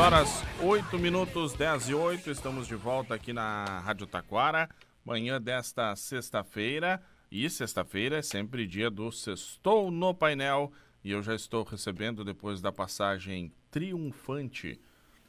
[0.00, 4.66] horas 8 minutos 10 e 8, estamos de volta aqui na Rádio Taquara,
[5.04, 7.02] manhã desta sexta-feira.
[7.30, 10.72] E sexta-feira é sempre dia do Sextou no Painel.
[11.04, 14.80] E eu já estou recebendo, depois da passagem triunfante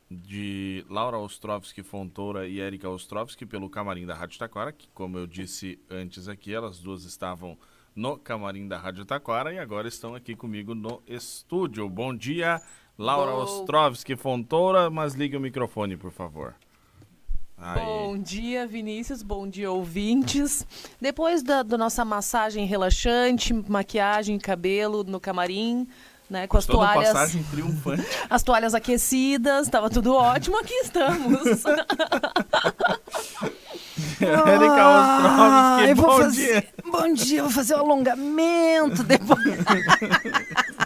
[0.10, 5.28] de Laura Ostrovski Fontoura e Erika Ostrovski pelo camarim da Rádio Taquara, que, como eu
[5.28, 7.58] disse antes aqui, elas duas estavam
[7.94, 11.90] no camarim da Rádio Taquara e agora estão aqui comigo no estúdio.
[11.90, 12.62] Bom dia,
[13.02, 13.38] Laura Bom...
[13.40, 16.54] Ostrovski Fontoura, mas ligue o microfone, por favor.
[17.58, 17.84] Aí.
[17.84, 19.24] Bom dia, Vinícius.
[19.24, 20.66] Bom dia, ouvintes.
[21.00, 25.88] Depois da, da nossa massagem relaxante, maquiagem, cabelo no camarim,
[26.30, 27.14] né, com as Toda toalhas.
[27.14, 28.06] Passagem triunfante.
[28.30, 30.58] As toalhas aquecidas, estava tudo ótimo.
[30.60, 31.66] Aqui estamos.
[34.22, 36.68] Erika Ostrovski, bom fazer, dia.
[36.92, 39.42] Bom dia, vou fazer o um alongamento depois.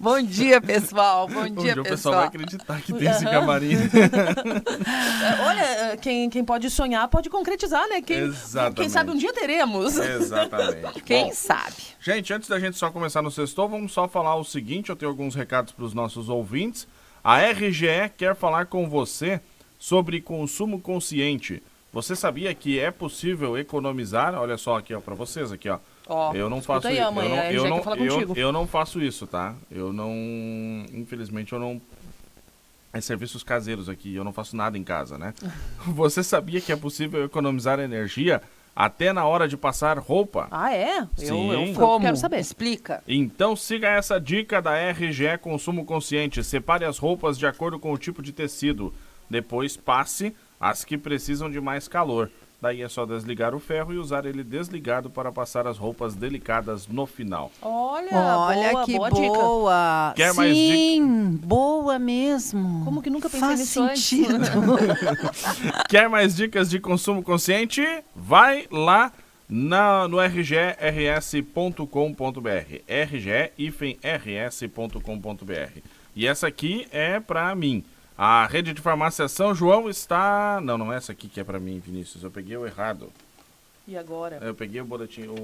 [0.00, 1.28] Bom dia, pessoal.
[1.28, 1.82] Bom dia, dia pessoal.
[1.82, 3.14] o pessoal vai acreditar que tem uhum.
[3.14, 3.76] esse camarim.
[5.46, 8.00] Olha, quem, quem pode sonhar pode concretizar, né?
[8.00, 8.76] Quem, Exatamente.
[8.76, 9.96] Quem sabe um dia teremos.
[9.96, 11.02] Exatamente.
[11.04, 11.76] quem Bom, sabe.
[12.00, 15.10] Gente, antes da gente só começar no sexto, vamos só falar o seguinte, eu tenho
[15.10, 16.86] alguns recados para os nossos ouvintes.
[17.22, 19.40] A RGE quer falar com você
[19.78, 21.62] sobre consumo consciente.
[21.92, 24.34] Você sabia que é possível economizar?
[24.34, 25.78] Olha só aqui, ó, para vocês aqui, ó.
[26.06, 27.02] Ó, eu não faço aí, isso.
[27.02, 29.54] eu não, eu, não, eu, eu não faço isso, tá?
[29.70, 30.12] Eu não,
[30.92, 31.80] infelizmente, eu não
[32.92, 35.34] é serviços caseiros aqui, eu não faço nada em casa, né?
[35.86, 38.40] Você sabia que é possível economizar energia
[38.74, 40.46] até na hora de passar roupa?
[40.50, 41.06] Ah, é?
[41.16, 41.52] Sim.
[41.52, 42.04] Eu, eu Como?
[42.04, 42.38] quero saber.
[42.38, 43.02] Explica.
[43.06, 46.42] Então siga essa dica da RGE Consumo Consciente.
[46.44, 48.92] Separe as roupas de acordo com o tipo de tecido.
[49.28, 52.30] Depois passe as que precisam de mais calor.
[52.64, 56.88] Daí é só desligar o ferro e usar ele desligado para passar as roupas delicadas
[56.88, 57.52] no final.
[57.60, 59.10] Olha, Olha boa, que boa.
[59.10, 60.14] boa.
[60.16, 62.82] Quer Sim, mais Sim, boa mesmo.
[62.82, 64.38] Como que nunca pensei Faz nisso sentido.
[65.90, 67.86] Quer mais dicas de consumo consciente?
[68.16, 69.12] Vai lá
[69.46, 71.84] na, no rgrs.com.br.
[72.88, 75.80] rge-rs.com.br.
[76.16, 77.84] E essa aqui é para mim.
[78.16, 80.60] A rede de farmácia São João está.
[80.62, 82.22] Não, não é essa aqui que é para mim, Vinícius.
[82.22, 83.10] Eu peguei o errado.
[83.86, 84.38] E agora?
[84.40, 85.34] Eu peguei o boletim, o,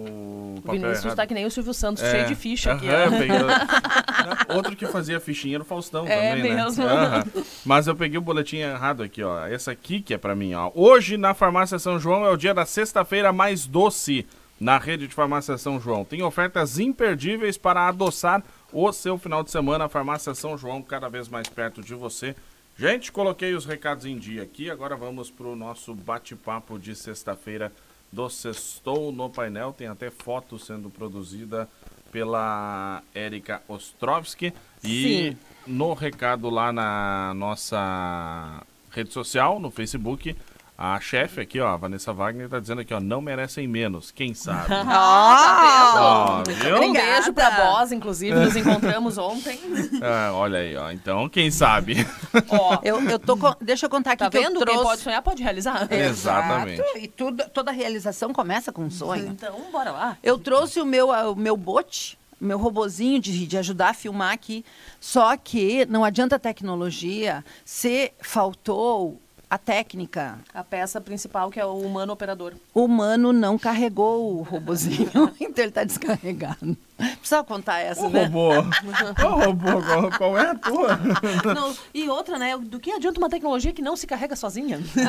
[0.64, 2.86] o Vinícius está que nem o Silvio Santos, é, cheio de ficha aqui.
[2.86, 3.36] Uh peguei,
[4.56, 6.82] outro que fazia fichinha era o Faustão é também, mesmo.
[6.82, 7.22] né?
[7.66, 9.46] Mas eu peguei o boletim errado aqui, ó.
[9.46, 10.70] Essa aqui que é para mim, ó.
[10.74, 14.26] Hoje na farmácia São João é o dia da sexta-feira mais doce
[14.58, 16.02] na rede de farmácia São João.
[16.02, 18.42] Tem ofertas imperdíveis para adoçar
[18.72, 19.84] o seu final de semana.
[19.84, 22.34] A farmácia São João cada vez mais perto de você.
[22.80, 24.70] Gente, coloquei os recados em dia aqui.
[24.70, 27.70] Agora vamos para o nosso bate-papo de sexta-feira
[28.10, 29.74] do Sextou no painel.
[29.74, 31.68] Tem até foto sendo produzida
[32.10, 34.54] pela Érica Ostrovski.
[34.82, 35.38] E Sim.
[35.66, 40.34] no recado lá na nossa rede social, no Facebook,
[40.82, 44.32] a chefe aqui, ó, a Vanessa Wagner, tá dizendo aqui, ó, não merecem menos, quem
[44.32, 44.70] sabe?
[44.88, 49.60] Ah, tá Um beijo pra Boss, inclusive, nos encontramos ontem.
[50.00, 52.06] É, olha aí, ó, então, quem sabe?
[52.48, 54.54] Ó, eu, eu tô, deixa eu contar aqui tá que vendo?
[54.54, 54.78] eu trouxe...
[54.78, 55.92] Quem pode sonhar pode realizar.
[55.92, 56.80] Exatamente.
[56.80, 56.98] Exato.
[56.98, 59.26] E tudo, toda realização começa com um sonho.
[59.26, 60.16] Então, bora lá.
[60.22, 64.64] Eu trouxe o meu, o meu bote, meu robozinho de, de ajudar a filmar aqui,
[64.98, 69.20] só que não adianta a tecnologia se faltou
[69.50, 70.38] a técnica.
[70.54, 72.54] A peça principal, que é o humano operador.
[72.72, 76.76] O humano não carregou o robozinho, então ele está descarregado.
[77.18, 78.26] Precisa contar essa, o né?
[78.26, 78.50] Robô.
[78.50, 80.96] o robô, qual, qual, é a tua?
[81.52, 82.56] Não, e outra, né?
[82.56, 84.78] Do que adianta uma tecnologia que não se carrega sozinha?
[84.96, 85.06] É...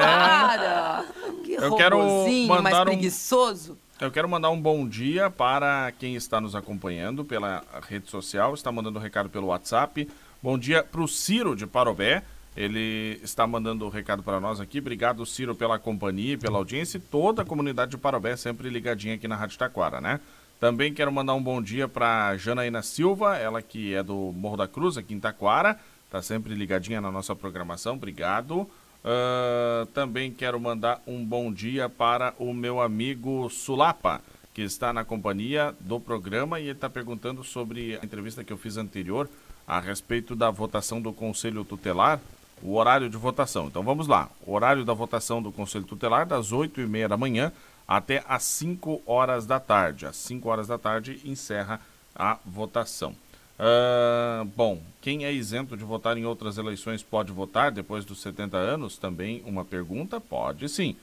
[0.00, 1.04] Para!
[1.44, 3.72] Que Eu robozinho quero mais preguiçoso.
[3.72, 3.86] Um...
[4.04, 8.70] Eu quero mandar um bom dia para quem está nos acompanhando pela rede social, está
[8.72, 10.08] mandando um recado pelo WhatsApp.
[10.42, 12.22] Bom dia para o Ciro de Parobé.
[12.56, 14.78] Ele está mandando o um recado para nós aqui.
[14.78, 16.96] Obrigado, Ciro, pela companhia e pela audiência.
[16.96, 20.20] E toda a comunidade de Parobé sempre ligadinha aqui na Rádio Taquara, né?
[20.58, 24.66] Também quero mandar um bom dia para Janaína Silva, ela que é do Morro da
[24.66, 25.78] Cruz, aqui em Taquara.
[26.06, 27.94] Está sempre ligadinha na nossa programação.
[27.94, 28.60] Obrigado.
[28.60, 34.22] Uh, também quero mandar um bom dia para o meu amigo Sulapa,
[34.54, 38.56] que está na companhia do programa e ele está perguntando sobre a entrevista que eu
[38.56, 39.28] fiz anterior
[39.66, 42.18] a respeito da votação do Conselho Tutelar
[42.62, 43.66] o horário de votação.
[43.66, 44.28] Então vamos lá.
[44.46, 47.52] O horário da votação do Conselho Tutelar das 8 e meia da manhã
[47.86, 50.06] até às 5 horas da tarde.
[50.06, 51.80] Às 5 horas da tarde encerra
[52.14, 53.14] a votação.
[53.58, 58.56] Uh, bom, quem é isento de votar em outras eleições pode votar depois dos 70
[58.56, 58.98] anos?
[58.98, 60.20] Também uma pergunta?
[60.20, 60.96] Pode sim.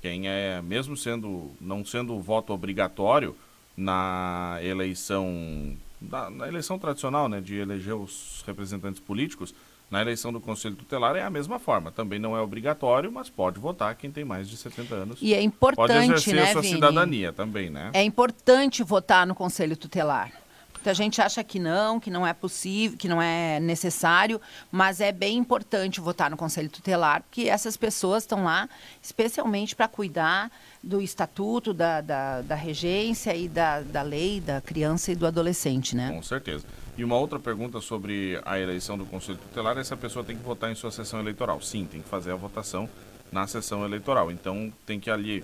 [0.00, 3.36] Quem é, mesmo sendo não sendo voto obrigatório
[3.76, 9.54] na eleição da, na eleição tradicional, né, de eleger os representantes políticos,
[9.92, 11.92] na eleição do Conselho Tutelar é a mesma forma.
[11.92, 15.18] Também não é obrigatório, mas pode votar quem tem mais de 70 anos.
[15.20, 16.74] E é importante, pode exercer né, a sua Vini?
[16.74, 17.90] cidadania também, né?
[17.92, 20.32] É importante votar no Conselho Tutelar.
[20.72, 24.40] Muita gente acha que não, que não é possível, que não é necessário,
[24.70, 28.68] mas é bem importante votar no Conselho Tutelar, porque essas pessoas estão lá
[29.00, 30.50] especialmente para cuidar
[30.82, 35.94] do estatuto, da, da, da regência e da, da lei da criança e do adolescente,
[35.94, 36.10] né?
[36.10, 36.64] Com certeza.
[36.96, 40.70] E uma outra pergunta sobre a eleição do Conselho Tutelar, essa pessoa tem que votar
[40.70, 41.60] em sua sessão eleitoral.
[41.62, 42.88] Sim, tem que fazer a votação
[43.30, 44.30] na sessão eleitoral.
[44.30, 45.42] Então tem que ali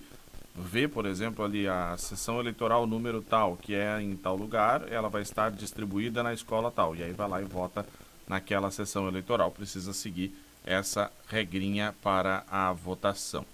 [0.55, 5.09] ver, por exemplo, ali a sessão eleitoral número tal, que é em tal lugar, ela
[5.09, 6.95] vai estar distribuída na escola tal.
[6.95, 7.87] E aí vai lá e vota
[8.29, 9.51] naquela sessão eleitoral.
[9.51, 10.35] Precisa seguir
[10.67, 13.47] essa regrinha para a votação.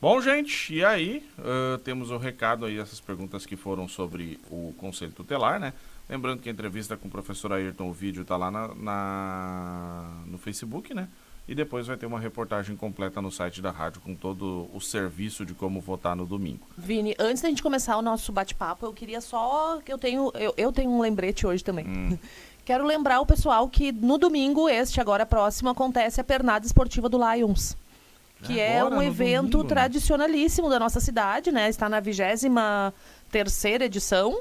[0.00, 4.74] Bom, gente, e aí uh, temos o recado aí, essas perguntas que foram sobre o
[4.78, 5.74] Conselho Tutelar, né?
[6.08, 10.38] Lembrando que a entrevista com o professor Ayrton, o vídeo está lá na, na, no
[10.38, 11.08] Facebook, né?
[11.46, 15.44] E depois vai ter uma reportagem completa no site da rádio com todo o serviço
[15.44, 16.66] de como votar no domingo.
[16.78, 20.54] Vini, antes da gente começar o nosso bate-papo, eu queria só que eu tenho eu,
[20.56, 21.86] eu tenho um lembrete hoje também.
[21.86, 22.18] Hum.
[22.64, 27.18] Quero lembrar o pessoal que no domingo este agora próximo acontece a pernada esportiva do
[27.18, 27.76] Lions
[28.42, 31.68] que é agora, é um evento domingo, tradicionalíssimo da nossa cidade, né?
[31.68, 32.92] Está na vigésima
[33.30, 34.40] terceira edição.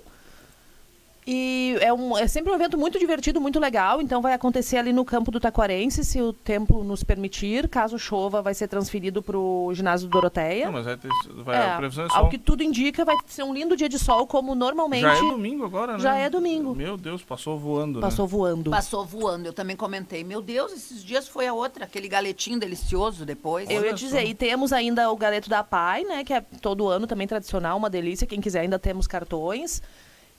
[1.25, 4.01] E é, um, é sempre um evento muito divertido, muito legal.
[4.01, 7.68] Então vai acontecer ali no campo do Taquarense, se o tempo nos permitir.
[7.69, 10.65] Caso chova, vai ser transferido para o ginásio do Doroteia.
[10.65, 11.09] Não, mas vai ter,
[11.44, 12.18] vai, é, a previsão é sol.
[12.18, 15.01] Ao que tudo indica, vai ser um lindo dia de sol, como normalmente.
[15.01, 16.00] Já é domingo agora, né?
[16.00, 16.75] Já é domingo.
[16.75, 18.00] Meu Deus, passou voando.
[18.00, 18.01] Né?
[18.01, 18.31] Passou né?
[18.31, 18.71] voando.
[18.71, 19.45] Passou voando.
[19.45, 20.23] Eu também comentei.
[20.23, 23.69] Meu Deus, esses dias foi a outra, aquele galetinho delicioso depois.
[23.69, 26.23] Eu ia dizer, e temos ainda o galeto da Pai, né?
[26.23, 28.25] Que é todo ano também tradicional, uma delícia.
[28.25, 29.81] Quem quiser, ainda temos cartões.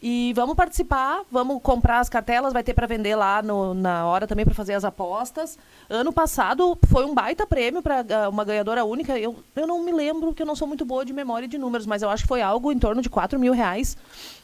[0.04, 4.26] E vamos participar, vamos comprar as cartelas, vai ter para vender lá no, na hora
[4.26, 5.56] também para fazer as apostas.
[5.88, 9.16] Ano passado foi um baita prêmio para uh, uma ganhadora única.
[9.16, 11.86] Eu, eu não me lembro, porque eu não sou muito boa de memória de números,
[11.86, 13.96] mas eu acho que foi algo em torno de 4 mil reais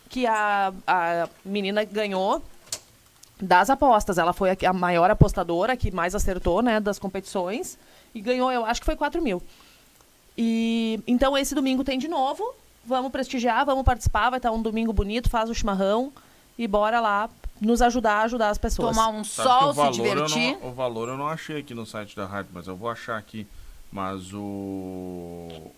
[0.09, 2.41] que a, a menina ganhou
[3.43, 4.17] das apostas.
[4.17, 7.77] Ela foi a, a maior apostadora, que mais acertou né, das competições.
[8.15, 9.43] E ganhou, eu acho que foi 4 mil.
[10.37, 12.55] E, então esse domingo tem de novo
[12.89, 16.13] vamos prestigiar, vamos participar, vai estar um domingo bonito, faz o chimarrão
[16.59, 17.29] e bora lá
[17.61, 18.97] nos ajudar a ajudar as pessoas.
[18.97, 20.59] Tomar um sol, se divertir.
[20.61, 23.19] Não, o valor eu não achei aqui no site da rádio, mas eu vou achar
[23.19, 23.47] aqui.
[23.91, 25.73] Mas o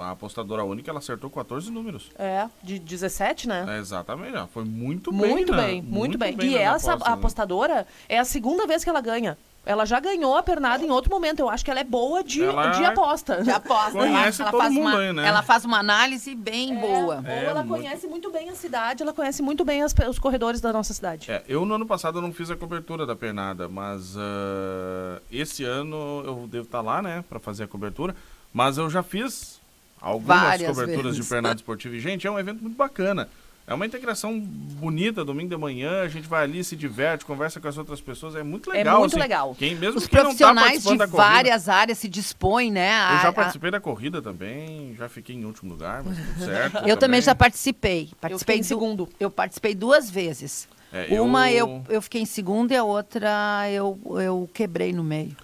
[0.00, 2.10] a apostadora única ela acertou 14 números.
[2.18, 3.64] É, de 17, né?
[3.68, 5.30] É, exatamente, foi muito bem.
[5.30, 5.66] Muito né?
[5.66, 6.36] bem, muito, muito bem.
[6.36, 6.50] bem.
[6.50, 7.16] E essa aposta, né?
[7.16, 7.86] apostadora né?
[8.08, 9.38] é a segunda vez que ela ganha.
[9.66, 11.40] Ela já ganhou a pernada em outro momento.
[11.40, 13.42] Eu acho que ela é boa de, ela de aposta.
[13.42, 13.92] De aposta.
[13.92, 15.26] Conhece ela, todo faz mundo uma, aí, né?
[15.26, 17.22] Ela faz uma análise bem é, boa.
[17.26, 17.82] É, ela muito...
[17.82, 21.30] conhece muito bem a cidade, ela conhece muito bem as, os corredores da nossa cidade.
[21.30, 26.22] É, eu no ano passado não fiz a cobertura da pernada, mas uh, esse ano
[26.24, 28.14] eu devo estar lá, né, para fazer a cobertura.
[28.52, 29.60] Mas eu já fiz
[30.00, 31.24] algumas Várias coberturas vezes.
[31.24, 31.96] de pernada esportiva.
[31.96, 33.28] E, gente, é um evento muito bacana.
[33.66, 37.66] É uma integração bonita, domingo de manhã, a gente vai ali, se diverte, conversa com
[37.66, 38.96] as outras pessoas, é muito é legal.
[38.96, 39.54] É muito assim, legal.
[39.54, 42.92] Quem, mesmo Os quem profissionais não tá de várias áreas se dispõem, né?
[42.92, 43.72] A, eu já participei a...
[43.72, 46.74] da corrida também, já fiquei em último lugar, mas tudo certo.
[46.76, 46.96] eu também.
[46.98, 48.10] também já participei.
[48.20, 49.08] Participei eu em segundo.
[49.18, 50.68] Eu participei duas vezes.
[50.92, 51.66] É, Uma eu...
[51.66, 51.94] eu...
[51.94, 55.34] Eu, fiquei em segundo e a outra eu, eu quebrei no meio.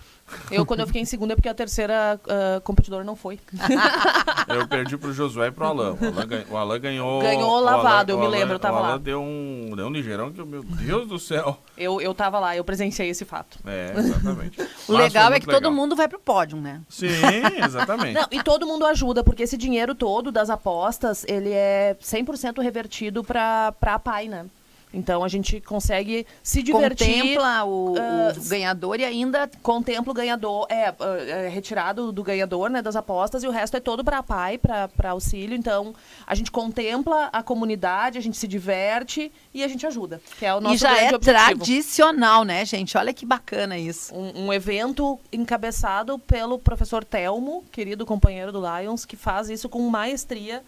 [0.51, 3.39] Eu, quando eu fiquei em segunda, é porque a terceira uh, competidora não foi.
[4.49, 5.97] eu perdi pro Josué e pro Alan.
[6.01, 6.47] O Alan, ganhou.
[6.51, 8.81] O Alan ganhou, ganhou lavado, Alan, eu me lembro, eu tava lá.
[8.81, 8.99] O Alan lá.
[8.99, 11.59] deu um, deu um ligeirão que, meu Deus do céu.
[11.77, 13.59] Eu, eu tava lá, eu presenciei esse fato.
[13.65, 14.59] É, exatamente.
[14.89, 15.61] o legal é que legal.
[15.61, 16.81] todo mundo vai pro pódio, né?
[16.89, 17.09] Sim,
[17.65, 18.15] exatamente.
[18.15, 23.25] Não, e todo mundo ajuda, porque esse dinheiro todo das apostas, ele é 100% revertido
[23.25, 24.47] pra, pra PAI, né?
[24.93, 27.23] Então a gente consegue se divertir.
[27.23, 27.97] Contempla o, uh,
[28.37, 29.49] o ganhador e ainda.
[29.63, 30.93] Contempla o ganhador, é,
[31.29, 35.11] é, retirado do ganhador né, das apostas e o resto é todo para pai, para
[35.11, 35.57] auxílio.
[35.57, 35.95] Então
[36.27, 40.21] a gente contempla a comunidade, a gente se diverte e a gente ajuda.
[40.39, 41.21] Que é o nosso e já é objetivo.
[41.21, 42.97] tradicional, né, gente?
[42.99, 44.15] Olha que bacana isso.
[44.15, 49.81] Um, um evento encabeçado pelo professor Telmo, querido companheiro do Lions, que faz isso com
[49.89, 50.63] maestria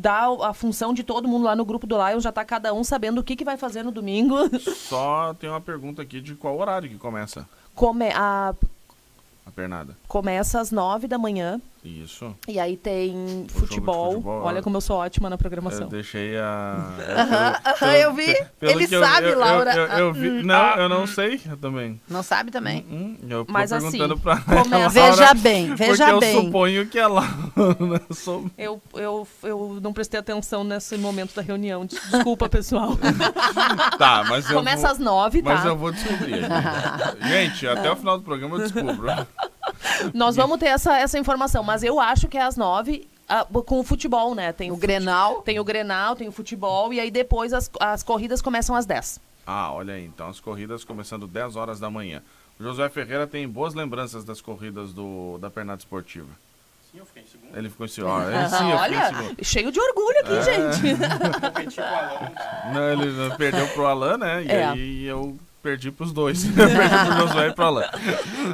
[0.00, 2.84] dá a função de todo mundo lá no grupo do Lions, já tá cada um
[2.84, 4.36] sabendo o que, que vai fazer no domingo.
[4.74, 7.48] Só tem uma pergunta aqui de qual horário que começa?
[7.74, 8.54] Come, a,
[9.46, 9.96] a pernada.
[10.08, 12.34] Começa às nove da manhã Isso.
[12.48, 14.12] E aí tem futebol.
[14.14, 14.62] futebol, Olha é.
[14.62, 15.88] como eu sou ótima na Eu programação.
[15.88, 16.92] deixei a.
[17.16, 18.34] Aham, pelo- aham, eu vi.
[18.58, 19.72] pelo Ele eu- sabe, eu- eu- Laura.
[19.74, 22.00] Eu, eu vi- Hum, não, ah, eu não sei eu também.
[22.08, 22.84] Não sabe também?
[22.90, 26.34] Hum, eu tô Mas assim, perguntando pra começa- Veja bem, veja porque bem.
[26.36, 27.22] eu suponho que ela.
[28.10, 31.86] sou- Eu, eu, eu não prestei atenção nesse momento da reunião.
[31.86, 32.98] Des- Desculpa, pessoal.
[33.98, 34.56] Tá, mas eu.
[34.56, 34.90] Começa vou...
[34.90, 35.54] às nove, tá?
[35.54, 36.40] Mas eu vou descobrir.
[37.28, 39.06] Gente, até o final do programa eu descubro.
[40.14, 43.80] Nós vamos ter essa, essa informação, mas eu acho que é às nove ah, com
[43.80, 44.52] o futebol, né?
[44.52, 45.42] Tem O fute- Grenal.
[45.42, 49.20] Tem o Grenal, tem o futebol, e aí depois as, as corridas começam às 10.
[49.46, 52.22] Ah, olha aí, então as corridas começando 10 horas da manhã.
[52.58, 56.28] O Josué Ferreira tem boas lembranças das corridas do, da Pernada Esportiva.
[56.90, 57.56] Sim, eu fiquei em segundo.
[57.58, 58.22] Ele ficou em segundo.
[58.48, 60.96] Sim, eu fiquei em Olha, cheio de orgulho aqui, gente.
[61.40, 62.32] Competi com o Alan.
[62.72, 64.44] Não, ele perdeu pro Alan, né?
[64.44, 64.64] E É.
[64.64, 66.44] aí eu perdi pros dois.
[66.54, 67.90] perdi pro Josué e pro Alan.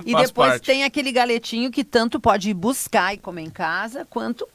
[0.07, 0.65] E Faz depois parte.
[0.65, 4.49] tem aquele galetinho que tanto pode ir buscar e comer em casa, quanto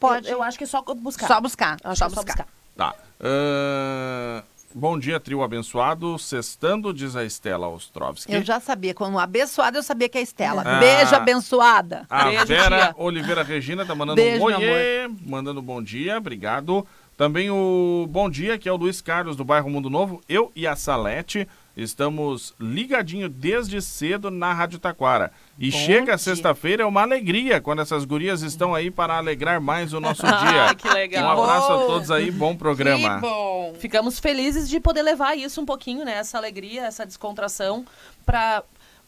[0.00, 1.26] pode Eu, eu acho que é só buscar.
[1.26, 1.76] só buscar.
[1.82, 2.24] Só é só buscar.
[2.24, 2.48] buscar.
[2.74, 2.94] Tá.
[3.20, 4.42] Ahn,
[4.74, 6.18] bom dia, trio abençoado.
[6.18, 8.32] Sextando, diz a Estela Ostrovski.
[8.32, 8.94] Eu já sabia.
[8.94, 10.62] Quando abençoada, eu sabia que é a Estela.
[10.64, 10.78] Ah.
[10.78, 12.06] Beijo, abençoada.
[12.08, 12.94] A Beijo, Vera tia.
[12.96, 16.86] Oliveira Regina tá mandando Beijo, um oiê, mandando bom dia, obrigado.
[17.18, 20.22] Também o bom dia, que é o Luiz Carlos do bairro Mundo Novo.
[20.28, 25.30] Eu e a Salete estamos ligadinho desde cedo na Rádio Taquara.
[25.58, 29.92] E Bom chega sexta-feira, é uma alegria quando essas gurias estão aí para alegrar mais
[29.92, 30.74] o nosso dia.
[30.76, 31.38] que legal.
[31.38, 31.86] Um abraço a bom.
[31.86, 33.14] todos aí, bom programa.
[33.14, 33.74] Que bom.
[33.78, 36.14] Ficamos felizes de poder levar isso um pouquinho, né?
[36.18, 37.86] Essa alegria, essa descontração
[38.26, 38.62] para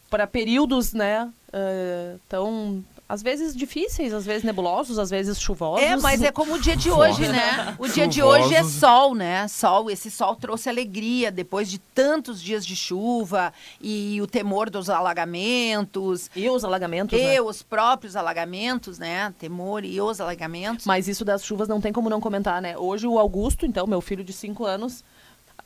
[0.09, 1.31] para períodos, né?
[1.53, 5.83] eh, tão às vezes difíceis, às vezes nebulosos, às vezes chuvosos.
[5.85, 7.75] É, mas é como o dia de hoje, né?
[7.77, 9.49] O dia de hoje é sol, né?
[9.49, 13.51] Sol, esse sol trouxe alegria depois de tantos dias de chuva
[13.81, 16.29] e o temor dos alagamentos.
[16.33, 17.35] e os alagamentos, né?
[17.35, 19.33] E os próprios alagamentos, né?
[19.37, 20.85] Temor e os alagamentos.
[20.85, 22.77] Mas isso das chuvas não tem como não comentar, né?
[22.77, 25.03] Hoje o Augusto, então, meu filho de 5 anos,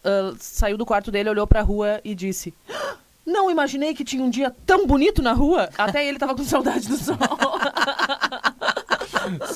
[0.04, 4.24] ah, saiu do quarto dele, olhou pra rua e disse: "Ah, Não imaginei que tinha
[4.24, 5.70] um dia tão bonito na rua.
[5.78, 7.18] Até ele tava com saudade do sol.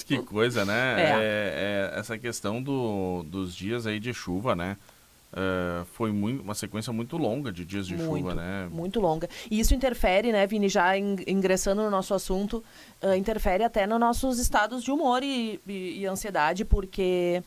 [0.05, 0.95] Que coisa, né?
[0.97, 1.03] É.
[1.03, 4.77] É, é, essa questão do, dos dias aí de chuva, né?
[5.31, 8.67] É, foi muito, uma sequência muito longa de dias de muito, chuva, né?
[8.71, 9.29] muito longa.
[9.51, 12.63] E isso interfere, né, Vini, já in- ingressando no nosso assunto,
[12.99, 17.43] ah, interfere até nos nossos estados de humor e, e- e ansiedade, porque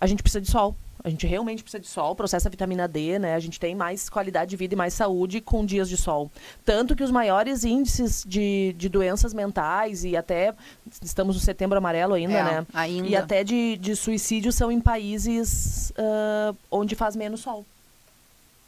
[0.00, 0.76] a gente precisa de sol.
[1.04, 3.34] A gente realmente precisa de sol, processa vitamina D, né?
[3.34, 6.30] A gente tem mais qualidade de vida e mais saúde com dias de sol.
[6.64, 10.54] Tanto que os maiores índices de, de doenças mentais e até
[11.02, 12.66] estamos no setembro amarelo ainda, É, né?
[12.72, 13.08] ainda.
[13.08, 17.66] E até de, de suicídio são em países ah, onde faz menos sol.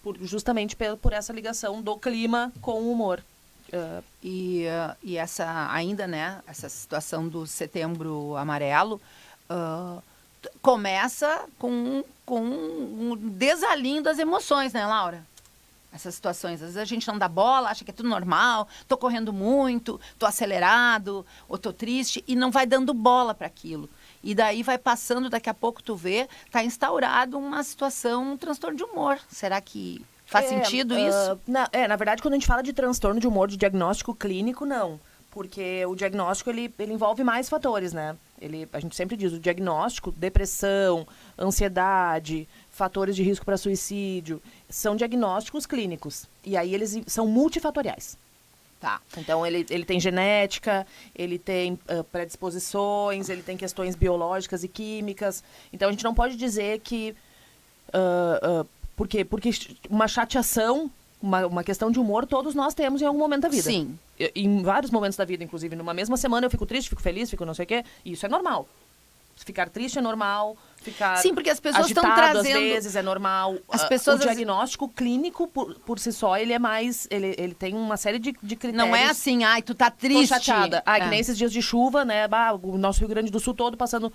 [0.02, 3.22] Por- justamente pe- por essa ligação do clima com o humor.
[3.72, 9.00] Ah, E, ah, e essa ainda, né, essa situação do setembro amarelo
[9.48, 10.02] t-
[10.62, 15.24] começa com, com um desalinho das emoções, né, Laura?
[15.92, 16.54] Essas situações.
[16.54, 20.00] Às vezes a gente não dá bola, acha que é tudo normal, tô correndo muito,
[20.18, 23.88] tô acelerado, ou tô triste, e não vai dando bola para aquilo.
[24.22, 28.76] E daí vai passando, daqui a pouco tu vê, tá instaurado uma situação, um transtorno
[28.76, 29.18] de humor.
[29.30, 31.40] Será que faz É, sentido ah, isso?
[31.46, 34.66] na, é, na verdade, quando a gente fala de transtorno de humor, de diagnóstico clínico,
[34.66, 34.98] não.
[35.30, 38.16] Porque o diagnóstico, ele, ele envolve mais fatores, né?
[38.44, 41.06] Ele, a gente sempre diz, o diagnóstico, depressão,
[41.38, 46.26] ansiedade, fatores de risco para suicídio, são diagnósticos clínicos.
[46.44, 48.18] E aí eles são multifatoriais.
[48.80, 49.00] Tá.
[49.16, 55.42] Então, ele, ele tem genética, ele tem ah, predisposições, ele tem questões biológicas e químicas.
[55.72, 57.14] Então, a gente não pode dizer que.
[58.94, 59.24] por quê?
[59.24, 60.90] Porque ch- uma chateação,
[61.24, 63.62] uma, uma questão de humor, todos nós temos em algum momento da vida.
[63.62, 63.98] Sim.
[64.34, 65.74] Em vários momentos da vida, inclusive.
[65.74, 67.84] Numa mesma semana eu fico triste, fico feliz, fico não sei o quê.
[68.04, 68.68] E isso é normal.
[69.36, 72.56] Ficar triste é normal, ficar Sim, porque as pessoas estão trazendo.
[72.56, 73.56] às vezes é normal.
[73.68, 77.08] As Ah, pessoas, o diagnóstico clínico, por, por si só, ele é mais...
[77.10, 78.76] Ele, ele tem uma série de, de critérios.
[78.76, 80.28] Não é assim, ai, tu tá Tô triste.
[80.28, 80.84] chateada.
[80.86, 81.08] Ah, que É.
[81.10, 82.28] nem esses dias de chuva, né?
[82.28, 84.12] Bah, o nosso Rio Grande do Sul todo passando...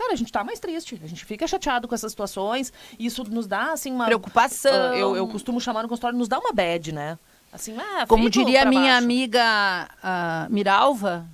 [0.00, 0.98] Cara, a gente tá mais triste.
[1.04, 2.72] A gente fica chateado com essas situações.
[2.98, 4.06] E isso nos dá, assim, uma...
[4.06, 4.92] Preocupação.
[4.92, 7.18] Ah, eu, eu costumo chamar no consultório, nos dá uma bad, né?
[7.52, 9.04] Assim, ah, Como diria minha baixo.
[9.04, 11.26] amiga ah, Miralva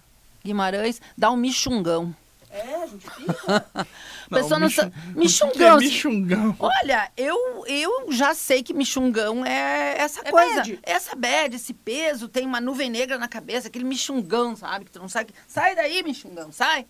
[0.44, 2.12] Guimarães, dá um michungão.
[2.50, 3.66] É, a gente fica...
[4.28, 4.80] A pessoa não que
[5.14, 5.76] Michungão.
[5.76, 6.56] É michungão.
[6.58, 10.56] Olha, eu, eu já sei que michungão é essa É coisa.
[10.56, 10.78] bad.
[10.82, 14.86] Essa bad, esse peso, tem uma nuvem negra na cabeça, aquele michungão, sabe?
[14.86, 15.32] Que tu não sabe.
[15.46, 16.86] Sai daí, michungão, sai.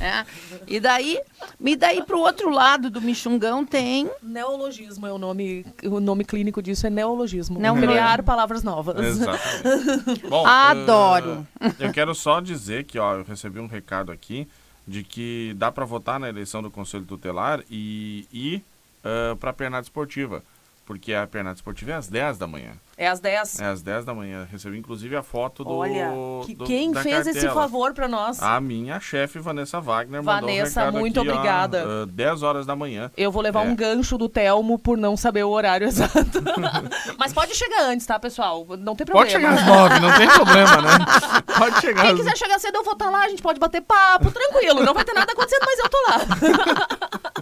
[0.00, 0.24] É.
[0.66, 1.20] E daí,
[1.60, 6.62] e daí pro outro lado do Michungão tem Neologismo é o nome, o nome clínico
[6.62, 7.58] disso é neologismo.
[7.60, 8.96] Não, Criar palavras novas.
[8.98, 10.26] Exatamente.
[10.28, 11.46] Bom, Adoro.
[11.60, 14.48] eh, eu quero só dizer que, ó, eu recebi um recado aqui
[14.88, 18.64] de que dá para votar na eleição do Conselho Tutelar e ir
[19.38, 20.42] para a pernada esportiva.
[20.90, 22.72] Porque a pernada esportiva é às 10 da manhã.
[22.98, 23.60] É às 10.
[23.60, 24.44] É às 10 da manhã.
[24.50, 25.70] Recebi inclusive a foto do.
[25.70, 26.10] Olha,
[26.44, 27.54] que- do- quem fez esse cartela.
[27.54, 28.42] favor pra nós?
[28.42, 31.84] A minha chefe, Vanessa Wagner, mandou um Vanessa, muito aqui, ó, obrigada.
[32.02, 33.08] ah, 10 horas da manhã.
[33.16, 33.68] Eu vou levar É.
[33.68, 36.42] um gancho do Telmo por não saber o horário exato.
[37.16, 38.66] Mas pode chegar antes, tá, pessoal?
[38.76, 39.12] Não tem problema.
[39.12, 40.88] Pode chegar às 9, não tem problema, né?
[41.56, 43.82] Pode chegar Quem às quiser chegar cedo, eu vou estar lá, a gente pode bater
[43.82, 44.82] papo, tranquilo.
[44.82, 46.98] Não vai ter nada acontecendo, mas eu tô lá.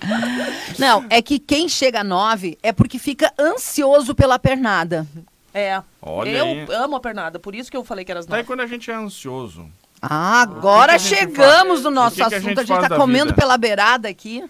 [0.78, 5.06] Não, é que quem chega a nove é porque fica ansioso pela pernada.
[5.52, 5.82] É.
[6.00, 6.66] Olha eu aí.
[6.74, 8.46] amo a pernada, por isso que eu falei que era as Daí nove.
[8.46, 9.68] quando a gente é ansioso,
[10.00, 11.82] Ah, agora que gente chegamos faz?
[11.84, 12.42] no nosso que que a assunto.
[12.48, 13.34] gente a gente tá comendo vida?
[13.40, 14.44] pela beirada aqui.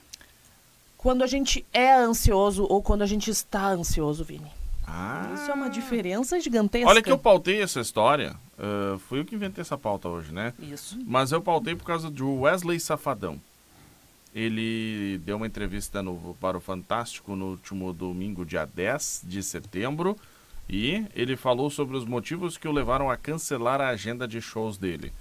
[0.97, 4.50] Quando a gente é ansioso ou quando a gente está ansioso, Vini.
[4.87, 5.31] Ah.
[5.35, 6.88] Isso é uma diferença gigantesca.
[6.88, 8.35] Olha que eu pautei essa história.
[8.59, 10.53] ah, fui eu que inventei essa pauta hoje, né?
[10.59, 10.99] Isso.
[11.07, 13.41] Mas eu pautei por causa do Wesley Safadão.
[14.35, 20.16] Ele deu uma entrevista no, para o Fantástico no último domingo, dia 10 de setembro.
[20.68, 24.76] E ele falou sobre os motivos que o levaram a cancelar a agenda de shows
[24.76, 25.12] dele.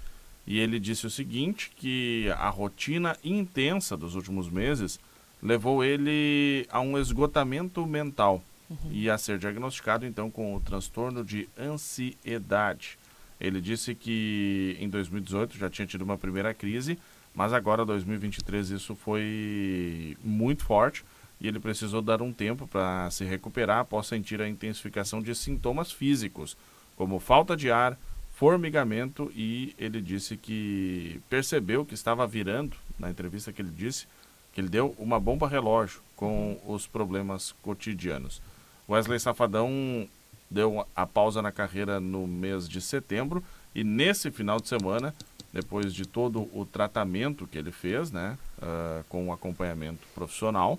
[0.46, 5.00] E ele disse o seguinte, que a rotina intensa dos últimos meses
[5.42, 8.42] levou ele a um esgotamento mental
[8.90, 12.98] e a ser diagnosticado então com o transtorno de ansiedade.
[13.40, 16.98] Ele disse que em 2018 já tinha tido uma primeira crise,
[17.38, 21.04] mas agora 2023 isso foi muito forte
[21.40, 25.92] e ele precisou dar um tempo para se recuperar após sentir a intensificação de sintomas
[25.92, 26.56] físicos,
[26.96, 27.96] como falta de ar,
[28.32, 34.08] formigamento e ele disse que percebeu que estava virando, na entrevista que ele disse,
[34.52, 38.42] que ele deu uma bomba relógio com os problemas cotidianos.
[38.88, 40.08] Wesley Safadão
[40.50, 45.14] deu a pausa na carreira no mês de setembro e nesse final de semana,
[45.52, 50.78] depois de todo o tratamento que ele fez, né, ah, com o acompanhamento profissional,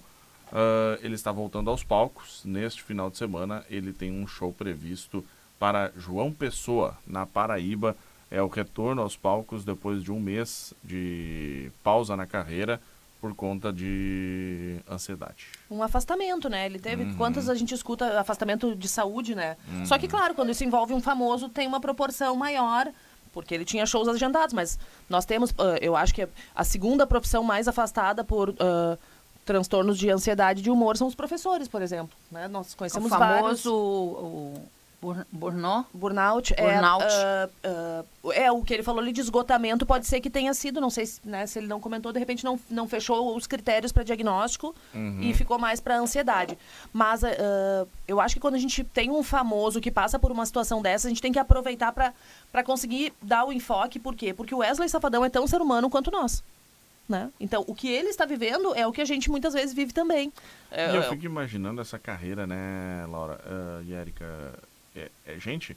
[0.51, 2.41] ah, ele está voltando aos palcos.
[2.45, 5.23] Neste final de semana, ele tem um show previsto
[5.57, 7.95] para João Pessoa, na Paraíba.
[8.31, 12.79] É o retorno aos palcos depois de um mês de pausa na carreira
[13.19, 15.47] por conta de ansiedade.
[15.69, 16.65] Um afastamento, né?
[16.65, 17.03] Ele teve.
[17.03, 17.15] Uhum.
[17.15, 19.57] Quantas a gente escuta afastamento de saúde, né?
[19.85, 22.89] Só que, claro, quando isso envolve um famoso, tem uma proporção maior.
[23.33, 27.43] Porque ele tinha shows agendados, mas nós temos, ah, eu acho que a segunda profissão
[27.43, 28.97] mais afastada por ah,
[29.45, 32.15] transtornos de ansiedade e de humor são os professores, por exemplo.
[32.31, 32.47] Né?
[32.47, 33.63] Nós O conhecemos vários.
[33.63, 34.53] famoso o,
[35.01, 35.87] Bur- Burnout.
[35.93, 37.05] Burnout, Burnout.
[37.05, 40.53] É, ah, ah, é o que ele falou ali de esgotamento pode ser que tenha
[40.53, 43.47] sido, não sei se, né, se ele não comentou, de repente não, não fechou os
[43.47, 44.75] critérios para diagnóstico
[45.21, 46.57] e ficou mais para ansiedade.
[46.91, 50.45] Mas ah, eu acho que quando a gente tem um famoso que passa por uma
[50.45, 54.33] situação dessa, a gente tem que aproveitar para conseguir dar o enfoque, por quê?
[54.33, 56.43] Porque o Wesley Safadão é tão ser humano quanto nós.
[57.07, 57.31] Né?
[57.39, 60.31] Então, o que ele está vivendo é o que a gente muitas vezes vive também.
[60.69, 63.39] É, E eu é, fico imaginando essa carreira, né, Laura
[63.83, 64.53] e Érica?
[64.99, 65.75] É, é, gente,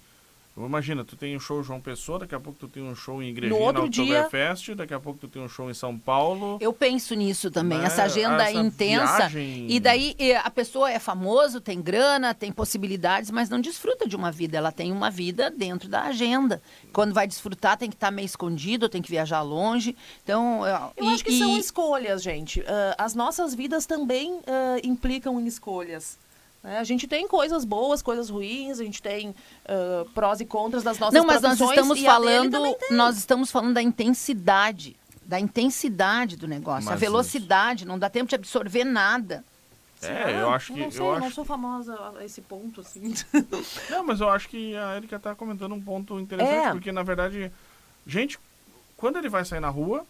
[0.56, 3.28] imagina, tu tem um show João Pessoa, daqui a pouco tu tem um show em
[3.30, 6.58] Igrejinha No outro dia- Oktoberfest, daqui a pouco tu tem um show em São Paulo.
[6.60, 7.86] Eu penso nisso também, Né?
[7.86, 9.16] essa agenda Essa intensa.
[9.28, 14.14] viagem- E daí a pessoa é famoso, tem grana, tem possibilidades, mas não desfruta de
[14.14, 14.58] uma vida.
[14.58, 16.60] Ela tem uma vida dentro da agenda.
[16.92, 19.96] Quando vai desfrutar, tem que estar meio escondido, tem que viajar longe.
[20.22, 20.66] Então,
[20.98, 22.62] Eu e- acho que e- são escolhas, gente.
[22.66, 26.18] Ah, as nossas vidas também ah, implicam em escolhas.
[26.62, 26.78] Né?
[26.78, 29.34] A gente tem coisas boas, coisas ruins, a gente tem
[29.66, 33.74] ah, prós e contras das nossas Não, mas nós estamos a falando, nós estamos falando
[33.74, 39.44] da intensidade, da intensidade do negócio, a Mas velocidade, não dá tempo de absorver nada.
[40.02, 40.80] É, eu acho que.
[40.80, 41.20] Não sei, eu eu acho...
[41.20, 43.14] não sou famosa a esse ponto, assim.
[43.88, 46.70] Não, mas eu acho que a Erika tá comentando um ponto interessante, É.
[46.72, 47.52] porque na verdade,
[48.04, 48.36] gente,
[48.96, 50.04] quando ele vai sair na rua,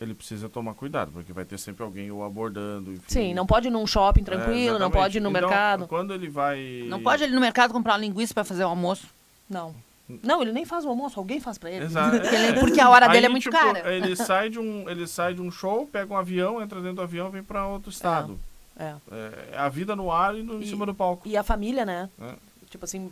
[0.00, 2.92] ele precisa tomar cuidado, porque vai ter sempre alguém o abordando.
[2.92, 3.02] Enfim.
[3.08, 4.92] Sim, não pode ir num shopping É, tranquilo, não exatamente.
[4.92, 5.88] pode ir no Então, mercado.
[5.88, 6.84] Quando ele vai.
[6.88, 9.06] Não pode ele ir no mercado comprar uma linguiça para fazer o almoço.
[9.50, 9.74] Não.
[10.22, 11.84] Não, ele nem faz o almoço, alguém faz pra ele.
[11.84, 12.16] Exato.
[12.20, 13.92] Porque, ele- porque a hora dele é Aí, muito tipo, cara.
[13.94, 17.02] Ele sai, de um, ele sai de um show, pega um avião, entra dentro do
[17.02, 18.38] avião e vem pra outro estado.
[18.78, 18.94] É.
[19.10, 21.28] É, a vida no ar e no, em E- cima do palco.
[21.28, 22.08] E a família, né?
[22.22, 22.32] É.
[22.68, 23.10] Tipo assim,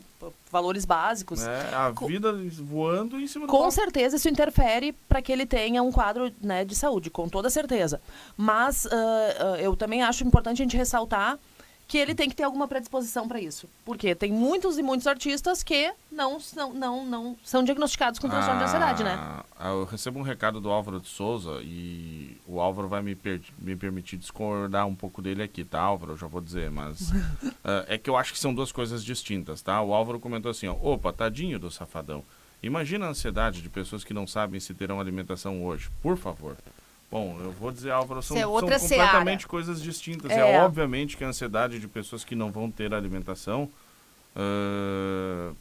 [0.50, 1.42] valores básicos.
[1.42, 3.72] É, a Co- vida voando em cima do Com palco.
[3.72, 8.00] certeza isso interfere para que ele tenha um quadro né, de saúde, com toda certeza.
[8.36, 8.90] Mas ah,
[9.54, 11.38] ah, eu também acho importante a gente ressaltar
[11.88, 13.68] que ele tem que ter alguma predisposição para isso.
[13.84, 18.58] Porque tem muitos e muitos artistas que não, não, não, não são diagnosticados com transtorno
[18.58, 19.14] de ansiedade, né?
[19.56, 23.40] Ah, Eu recebo um recado do Álvaro de Souza e o Álvaro vai me, per-
[23.58, 26.12] me permitir discordar um pouco dele aqui, tá, Álvaro?
[26.14, 27.12] Eu já vou dizer, mas
[27.62, 29.80] ah, é que eu acho que são duas coisas distintas, tá?
[29.80, 32.24] O Álvaro comentou assim, ó, opa, tadinho do safadão.
[32.62, 36.56] Imagina a ansiedade de pessoas que não sabem se terão alimentação hoje, por favor.
[37.10, 39.04] Bom, eu vou dizer, Álvaro, são, é são seara.
[39.04, 40.30] completamente coisas distintas.
[40.30, 40.54] É.
[40.54, 40.60] É.
[40.62, 43.68] obviamente que a ansiedade de pessoas que não vão ter alimentação
[44.34, 45.52] ah,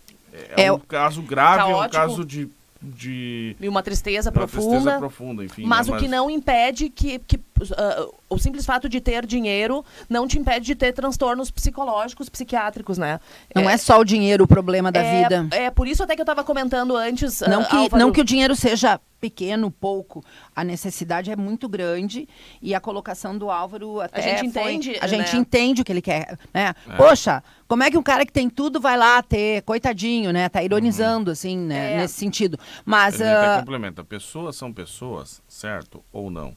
[0.57, 1.95] é, É um o- caso grave, é um Caótico.
[1.95, 2.49] caso de,
[2.81, 4.69] de E uma tristeza uma profunda.
[4.71, 5.65] tristeza profunda, enfim.
[5.65, 5.95] mas né?
[5.95, 7.37] o que não impede que, que
[7.77, 12.97] ah, o simples fato de ter dinheiro não te impede de ter transtornos psicológicos, psiquiátricos,
[12.97, 13.19] né?
[13.55, 15.47] Não é, só o dinheiro o problema da é, vida.
[15.51, 17.41] É por isso até que eu estava comentando antes.
[17.41, 20.23] Não ah, que, Álvaro, não que o dinheiro seja pequeno, pouco.
[20.55, 22.27] A necessidade é muito grande
[22.61, 25.39] e a colocação do Álvaro até gente foi- entende, a gente né?
[25.39, 26.73] entende o que ele quer, né?
[26.87, 26.95] É.
[26.95, 30.49] Poxa, como é que um cara que tem tudo vai lá ter, coitadinho, né?
[30.49, 31.97] Tá ironizando assim, né, É.
[31.97, 32.59] nesse sentido.
[32.83, 34.03] Mas Ele até ah, complementa.
[34.03, 36.55] Pessoas são pessoas, certo ou não?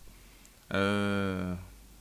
[0.71, 1.57] Ah,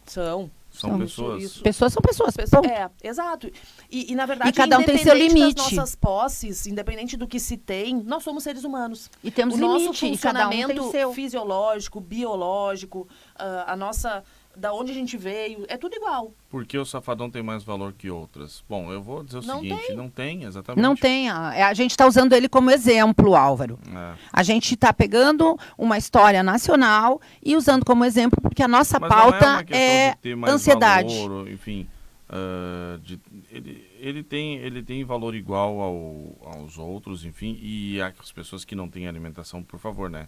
[0.06, 0.50] São.
[0.72, 1.00] são São.
[1.00, 1.44] pessoas.
[1.44, 1.64] Isso.
[1.64, 2.36] pessoas são pessoas.
[2.36, 2.72] Pessoa- ponto.
[2.74, 3.50] É, exato.
[3.90, 5.56] E, e, na verdade, E cada um tem seu independente limite.
[5.64, 9.10] das nossas posses, independente do que se tem, nós somos seres humanos.
[9.24, 11.14] E temos o nosso limite, e cada um tem funcionamento o seu.
[11.14, 14.24] fisiológico, biológico, ah, a nossa,
[14.58, 16.34] da onde a gente veio, é tudo igual.
[16.50, 18.63] Por que o safadão tem mais valor que outras?
[18.67, 20.82] Bom, eu vou dizer o Não seguinte: não tem, exatamente.
[20.84, 21.30] Não tem.
[21.30, 23.80] A, é, a gente está usando ele como exemplo, Álvaro.
[23.93, 24.15] É.
[24.34, 29.12] A gente está pegando uma história nacional e usando como exemplo, porque a nossa Mas
[29.12, 31.15] é pauta é, de ter mais ansiedade.
[31.22, 31.88] valor, enfim,
[32.30, 33.20] ah, de-
[33.52, 38.76] ele, ele, tem, ele tem valor igual ao- aos outros, enfim, e as pessoas que
[38.76, 40.28] não têm alimentação, por favor, né?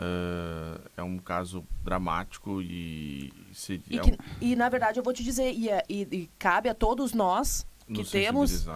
[0.00, 5.12] Ah, é um caso dramático e, seria E, um- que- e, na verdade, eu vou
[5.12, 8.66] te dizer, e, é- e- e cabe a todos nós que nos temos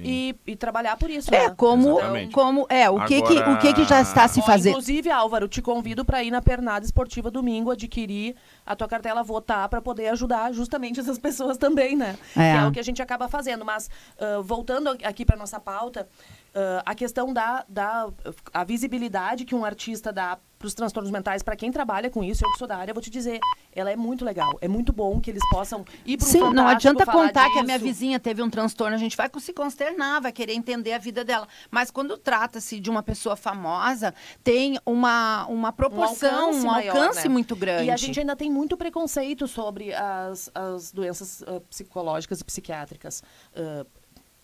[0.00, 1.32] e, e trabalhar por isso.
[1.32, 1.54] É, né?
[1.56, 2.32] como, Exatamente.
[2.32, 4.70] como é, o que, que, o que, que já está se fazendo?
[4.72, 9.68] Inclusive, Álvaro, te convido para ir na Pernada Esportiva domingo, adquirir a tua cartela votar
[9.68, 12.16] para poder ajudar justamente essas pessoas também, né?
[12.34, 12.52] É.
[12.54, 13.62] Que é o que a gente acaba fazendo.
[13.64, 16.08] Mas, ah, voltando aqui para nossa pauta,
[16.54, 18.08] ah, a questão da, da
[18.52, 22.44] a visibilidade que um artista dá para os transtornos mentais, para quem trabalha com isso,
[22.44, 23.40] eu que sou da área, vou te dizer,
[23.74, 24.56] ela é muito legal.
[24.60, 27.64] É muito bom que eles possam ir para um Sim, não adianta contar que a
[27.64, 27.88] minha disso.
[27.88, 31.48] vizinha teve um transtorno, a gente vai se consternar, vai querer entender a vida dela.
[31.68, 37.28] Mas quando trata-se de uma pessoa famosa, tem uma, uma proporção, um alcance, maior, né?
[37.28, 37.86] muito grande.
[37.86, 43.20] E a gente ainda tem muito preconceito sobre as, as doenças ah, psicológicas e psiquiátricas.
[43.56, 43.84] Ah,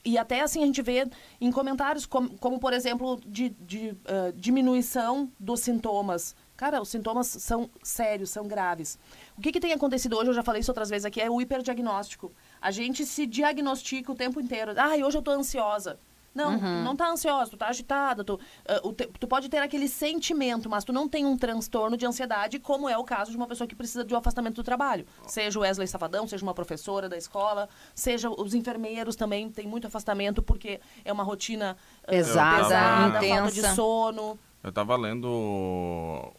[0.04, 1.06] e até assim a gente vê
[1.40, 6.34] em comentários, como, como, por exemplo, de, de, ah, diminuição dos sintomas.
[6.56, 8.98] Cara, os sintomas são sérios, são graves.
[9.37, 11.40] O que, que tem acontecido hoje, eu já falei isso outras vezes aqui, é o
[11.40, 12.32] hiperdiagnóstico.
[12.61, 14.72] A gente se diagnostica o tempo inteiro.
[14.76, 16.00] Ah, hoje eu tô ansiosa.
[16.38, 16.85] Não, Uhum.
[16.85, 18.38] não tá ansiosa, tu tá agitada, tu,
[18.85, 22.61] o te- tu pode ter aquele sentimento, mas tu não tem um transtorno de ansiedade,
[22.61, 25.05] como é o caso de uma pessoa que precisa de um afastamento do trabalho.
[25.27, 29.87] Seja o Wesley Safadão, seja uma professora da escola, seja os enfermeiros também têm muito
[29.88, 33.53] afastamento porque é uma rotina ah, Pesada, pesada, falta intensa.
[33.68, 34.38] de sono.
[34.62, 36.33] Eu estava lendo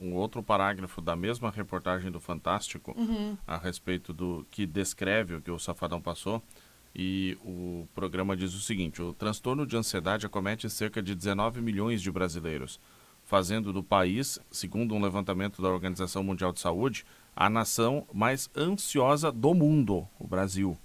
[0.00, 2.94] um outro parágrafo da mesma reportagem do Fantástico
[3.46, 6.42] a respeito do que descreve o que o Safadão passou.
[6.94, 12.00] E o programa diz o seguinte: o transtorno de ansiedade acomete cerca de 19 milhões
[12.00, 12.78] de brasileiros,
[13.24, 17.04] fazendo do país, segundo um levantamento da Organização Mundial de Saúde,
[17.34, 20.78] a nação mais ansiosa do mundo, o Brasil.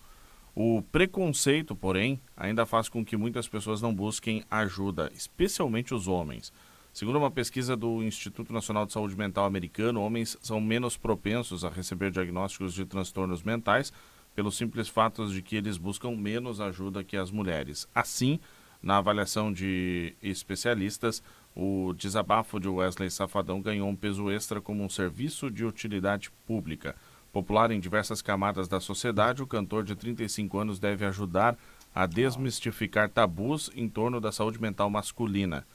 [0.55, 6.51] O preconceito, porém, ainda faz com que muitas pessoas não busquem ajuda, especialmente os homens.
[6.91, 11.69] Segundo uma pesquisa do Instituto Nacional de Saúde Mental americano, homens são menos propensos a
[11.69, 13.93] receber diagnósticos de transtornos mentais
[14.35, 17.87] pelo simples fato de que eles buscam menos ajuda que as mulheres.
[17.93, 18.39] Assim,
[18.81, 21.21] na avaliação de especialistas,
[21.55, 26.95] o desabafo de Wesley Safadão ganhou um peso extra como um serviço de utilidade pública.
[27.31, 31.57] Popular em diversas camadas da sociedade, o cantor de 35 anos deve ajudar
[31.93, 35.65] a desmistificar tabus em torno da saúde mental masculina.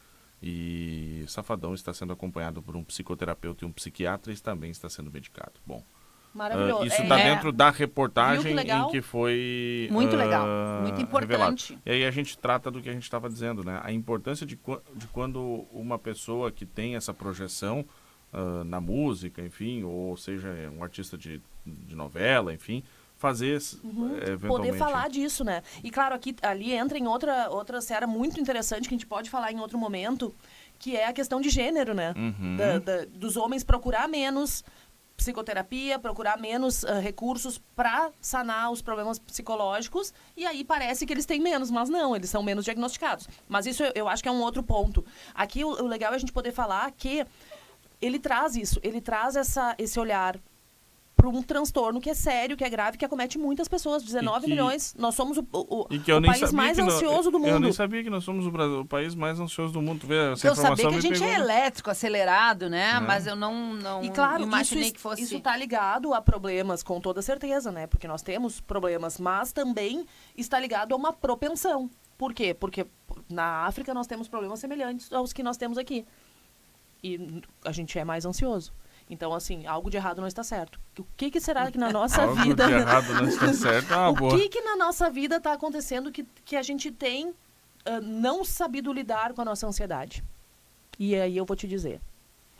[0.42, 5.10] E Safadão está sendo acompanhado por um psicoterapeuta e um psiquiatra e também está sendo
[5.10, 5.52] medicado.
[5.66, 5.82] Bom,
[6.34, 6.82] Maravilhoso.
[6.82, 10.46] ah, isso É- está é- dentro da reportagem que em que foi Muito ah, legal,
[10.82, 11.70] muito importante.
[11.70, 11.82] revelado.
[11.86, 13.80] E aí a gente trata do que a gente estava dizendo, né?
[13.82, 14.58] A importância de,
[14.96, 17.84] de quando uma pessoa que tem essa projeção
[18.32, 22.82] ah, na música, enfim, ou seja, é um artista de, de novela, enfim,
[23.16, 24.32] fazer esse- eh.
[24.32, 24.48] Uhum.
[24.48, 25.62] poder falar disso, né?
[25.84, 29.30] E claro, aqui ali entra em outra outra seara muito interessante que a gente pode
[29.30, 30.34] falar em outro momento,
[30.80, 32.12] que é a questão de gênero, né?
[32.16, 32.56] Uhum.
[32.56, 34.64] Da- da- dos homens procurar menos
[35.16, 41.26] psicoterapia, procurar menos ah, recursos para sanar os problemas psicológicos e aí parece que eles
[41.26, 43.28] têm menos, mas não, eles são menos diagnosticados.
[43.48, 45.04] Mas isso eu, eu acho que é um outro ponto.
[45.34, 47.24] Aqui o, o legal é a gente poder falar que
[48.00, 50.38] ele traz isso, ele traz essa, esse olhar
[51.24, 54.02] para um transtorno que é sério, que é grave, que acomete muitas pessoas.
[54.02, 54.94] 19 que- milhões.
[54.98, 57.52] Nós somos o, o- que eu o nem país sabia mais ansioso do Eu nem
[57.54, 57.72] mundo.
[57.72, 60.00] sabia que nós somos o, Brasil- o país mais ansioso do mundo.
[60.00, 61.28] Tu Vê, essa Eu sabia que a gente pegou.
[61.28, 62.90] é elétrico, acelerado, né?
[62.96, 63.00] É.
[63.00, 65.22] Mas eu não, não E claro, imaginei isso, que fosse.
[65.22, 67.86] isso tá ligado a problemas, com toda certeza, né?
[67.86, 70.04] Porque nós temos problemas, mas também
[70.36, 71.88] está ligado a uma propensão.
[72.18, 72.52] Por quê?
[72.54, 72.86] Porque
[73.30, 76.04] na África nós temos problemas semelhantes aos que nós temos aqui.
[77.02, 78.72] E a gente é mais ansioso.
[79.14, 80.78] Então, assim, algo de errado não está certo.
[80.98, 82.66] O que, que será que na nossa Algo vida.
[82.66, 83.92] de errado não está certo.
[83.94, 84.36] Ah, o boa.
[84.36, 87.32] que, que na nossa vida está acontecendo que, que a gente tem
[87.86, 90.24] ah, não sabido lidar com a nossa ansiedade?
[90.98, 92.00] E aí eu vou te dizer.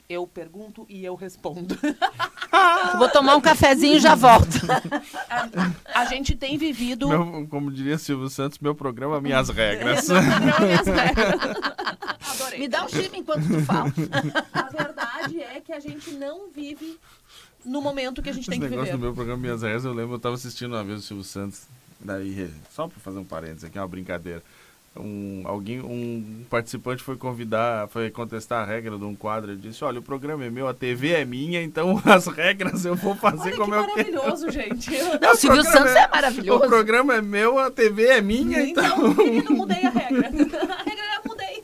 [0.09, 1.77] Eu pergunto e eu respondo.
[1.83, 4.61] Eu vou tomar um cafezinho e já volto.
[5.31, 7.09] A, a gente tem vivido.
[7.09, 10.07] Meu- como diria Silvio Santos, meu programa, minhas regras.
[10.09, 10.21] Não,
[10.61, 11.41] minhas regras.
[12.35, 12.59] Adorei.
[12.61, 13.91] Me dá um chip enquanto tu fala.
[14.53, 14.94] A verdade que
[15.75, 16.99] a gente não vive
[17.65, 18.99] no momento que a gente Esse tem que negócio viver.
[18.99, 21.63] do meu programa Minhas Regras, eu lembro, eu tava assistindo uma vez o Silvio Santos,
[22.01, 24.43] daí, só pra fazer um parênteses aqui, uma brincadeira.
[24.97, 29.83] Um, alguém, um participante foi convidar, foi contestar a regra de um quadro e disse,
[29.83, 33.41] olha, o programa é meu, a TV é minha, então as regras eu vou fazer
[33.41, 33.97] Olha que como eu quero.
[34.13, 34.91] maravilhoso, gente.
[35.21, 36.65] Não, o Silvio programa Santos é- é maravilhoso.
[36.65, 38.85] O programa é meu, a TV é minha, então...
[38.85, 40.29] Então, querido, mudei a regra.
[40.79, 41.63] A regra eu mudei.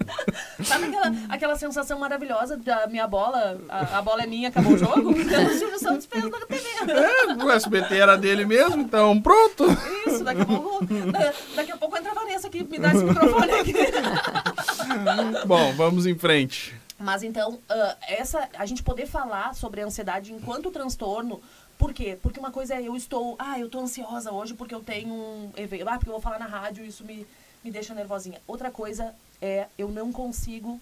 [0.65, 4.79] Sabe aquela, aquela sensação maravilhosa da minha bola, a, a bola é minha, acabou o
[4.79, 5.11] jogo?
[5.21, 6.69] Então, o Silvio Santos fez na TV.
[6.93, 9.65] É, o SBT era dele mesmo, então pronto.
[10.07, 13.05] Isso, daqui a pouco, da- daqui a pouco entra a Vanessa aqui, me dá esse
[13.05, 13.73] microfone aqui.
[15.47, 16.75] Bom, vamos em frente.
[16.99, 21.41] Mas então, ah, essa, a gente poder falar sobre a ansiedade enquanto transtorno,
[21.79, 22.19] por quê?
[22.23, 25.51] Porque uma coisa é eu estou, ah, eu estou ansiosa hoje porque eu tenho um
[25.57, 27.27] evento, ah, porque eu vou falar na rádio e isso me,
[27.65, 28.39] me deixa nervosinha.
[28.47, 30.79] Outra coisa é eu não consigo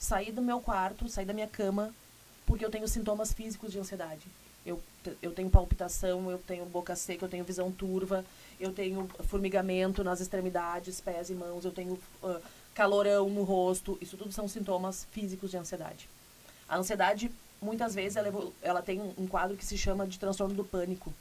[0.00, 1.94] sair do meu quarto, sair da minha cama,
[2.46, 4.26] porque eu tenho sintomas físicos de ansiedade.
[4.64, 4.82] Eu,
[5.22, 8.24] eu tenho palpitação, eu tenho boca seca, eu tenho visão turva,
[8.58, 12.40] eu tenho formigamento nas extremidades, pés e mãos, eu tenho ah,
[12.74, 13.96] calorão no rosto.
[14.00, 16.08] Isso tudo são sintomas físicos de ansiedade.
[16.68, 20.64] A ansiedade, muitas vezes, ela, ela tem um quadro que se chama de transtorno do
[20.64, 21.12] pânico.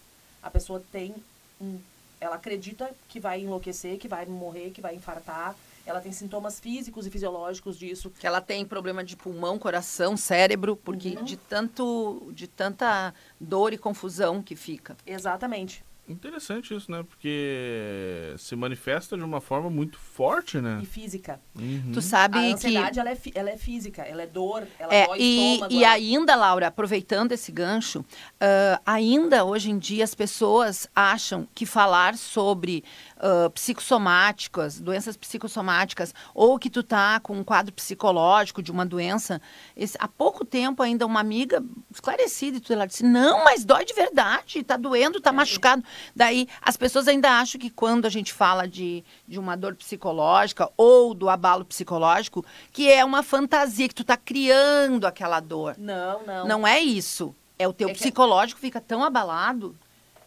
[0.41, 1.15] A pessoa tem
[1.59, 1.79] um,
[2.19, 5.55] ela acredita que vai enlouquecer, que vai morrer, que vai infartar.
[5.89, 8.12] Ela tem sintomas físicos e fisiológicos disso.
[8.12, 11.23] Que ela tem problema de pulmão, coração, cérebro, porque Uhum.
[11.23, 14.95] de tanto, de tanta dor e confusão que fica.
[15.06, 15.84] Exatamente.
[16.10, 17.04] Interessante isso, né?
[17.08, 20.80] Porque se manifesta de uma forma muito forte, né?
[20.82, 21.39] E física.
[21.56, 21.91] Uhum.
[21.93, 24.02] Tu sabe a que ansiedade, ela, é, fi- ela é física.
[24.02, 25.74] Ela é dor, ela É, dói e, estômago.
[25.74, 28.04] e ela- ainda, Laura, aproveitando esse gancho,
[28.41, 32.84] ah, ainda hoje em dia as pessoas acham que falar sobre
[33.22, 39.41] ah, psicossomáticas, doenças psicossomáticas, ou que tu tá com um quadro psicológico de uma doença,
[39.76, 43.84] esse- há pouco tempo ainda uma amiga esclarecida e tudo, ela disse, não, mas dói
[43.86, 45.84] de verdade, tá doendo, tá machucado.
[46.15, 50.69] Daí as pessoas ainda acham que quando a gente fala de, de uma dor psicológica
[50.77, 55.75] ou do abalo psicológico, que é uma fantasia, que tu tá criando aquela dor.
[55.77, 56.47] Não, não.
[56.47, 57.35] Não é isso.
[57.57, 59.75] É o teu É que- psicológico fica tão abalado.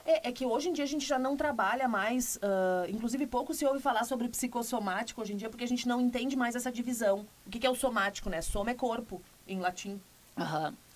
[0.04, 3.54] É, é que hoje em dia a gente já não trabalha mais, ah, inclusive pouco
[3.54, 6.72] se ouve falar sobre psicossomático hoje em dia, porque a gente não entende mais essa
[6.72, 7.24] divisão.
[7.46, 8.42] O que, que é o somático, né?
[8.42, 10.00] Soma é corpo, em latim,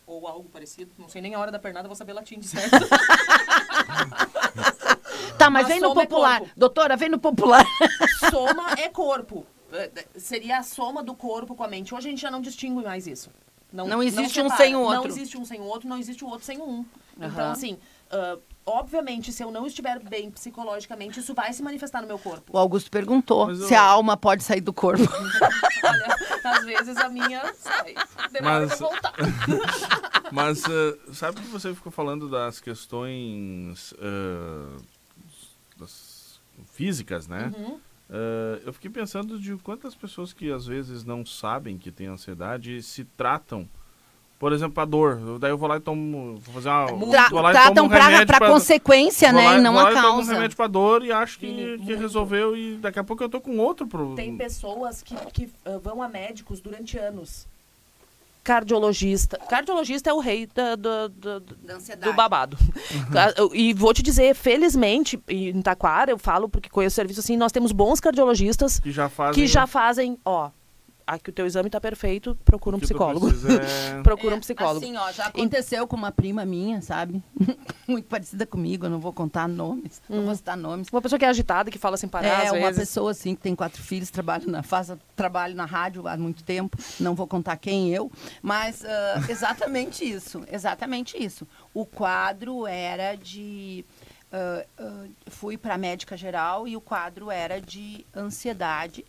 [0.07, 0.93] ou algo parecido.
[0.99, 2.71] Não sei nem a hora da pernada, vou saber latim de certo.
[5.39, 6.39] Tá, mas Mas vem no é popular.
[6.39, 6.55] corpo.
[6.57, 7.65] Doutora, vem no popular.
[8.31, 9.47] Soma é corpo.
[9.71, 11.95] É, é, Seria a soma do corpo com a mente.
[11.95, 13.31] Hoje a gente já não distingue mais isso.
[13.71, 14.65] Não existe um separa.
[14.65, 14.97] sem o outro.
[15.03, 16.87] Não existe um sem o outro, não existe o outro sem o um.
[17.17, 17.53] Então, Aham.
[17.53, 17.79] assim,
[18.11, 22.53] ah, obviamente, se eu não estiver bem psicologicamente, isso vai se manifestar no meu corpo.
[22.53, 25.03] O Augusto perguntou eu- se a alma pode sair do corpo.
[25.85, 27.95] Olha, às vezes a minha sai.
[28.33, 29.13] Demora Mas- pra voltar.
[30.33, 34.83] Mas eh, sabe que você ficou falando das questões eh,
[35.77, 36.41] das
[36.73, 37.53] físicas, né?
[37.57, 37.79] Uhum.
[38.11, 42.83] Eh, eu fiquei pensando de quantas pessoas que às vezes não sabem que têm ansiedade
[42.83, 43.69] se tratam.
[44.39, 45.19] Por exemplo, a dor.
[45.27, 46.39] Eu- Daí eu vou lá e tomo.
[46.45, 46.87] Vou fazer uma.
[47.11, 49.47] Tra- vou lá e tomo tratam um pra, remédio pra pra- consequência, vou né?
[49.49, 50.33] lá- e não vou lá a e tomo um causa.
[50.35, 51.47] remédio pra dor e acho que,
[51.79, 54.17] Sim, que resolveu e daqui a pouco eu tô com outro problema.
[54.17, 57.47] Tem pessoas que, que ah, vão a médicos durante anos.
[58.45, 59.39] Cardiologista.
[59.49, 62.09] Cardiologista é o rei da- do, do, do- Da ansiedade.
[62.13, 62.57] do babado.
[63.53, 67.51] e vou te dizer, felizmente, em Taquara eu falo porque conheço o serviço assim, nós
[67.51, 69.35] temos bons cardiologistas Que já fazem.
[69.35, 70.51] que já fazem, ó,
[71.07, 73.29] ah, que o teu exame tá perfeito, procura um psicólogo.
[73.29, 74.85] precisa é- procura um É, psicólogo.
[74.85, 77.23] Assim, ó, já aconteceu com uma prima minha, sabe?
[77.87, 80.89] Muito parecida comigo, eu não vou contar nomes, não vou citar nomes.
[80.91, 82.79] Uma pessoa que é agitada, que fala sem parar, É, às uma vezes.
[82.81, 86.77] pessoa assim que tem quatro filhos, trabalha na, faz trabalho na rádio há muito tempo,
[86.99, 88.11] não vou contar quem eu,
[88.43, 91.47] mas ah, exatamente isso, exatamente isso.
[91.73, 93.85] O quadro era de
[94.33, 99.05] ah, ah, fui para a médica geral e o quadro era de ansiedade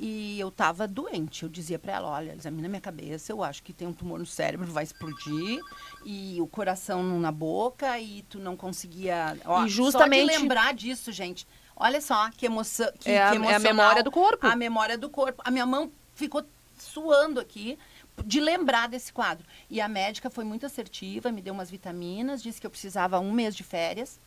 [0.00, 1.42] e eu estava doente.
[1.42, 4.24] Eu dizia para ela, olha, examina minha cabeça, eu acho que tem um tumor no
[4.26, 5.60] cérebro, vai explodir
[6.04, 9.36] e o coração na boca e tu não conseguia.
[9.44, 11.46] Ó, E justamente- Só de lembrar disso, gente.
[11.76, 12.90] Olha só que emoção.
[12.98, 14.46] Que, É a- que é a memória do corpo.
[14.46, 15.42] A memória do corpo.
[15.44, 16.42] A minha mão ficou
[16.78, 17.78] suando aqui
[18.24, 19.46] de lembrar desse quadro.
[19.68, 23.32] E a médica foi muito assertiva, me deu umas vitaminas, disse que eu precisava um
[23.32, 24.18] mês de férias.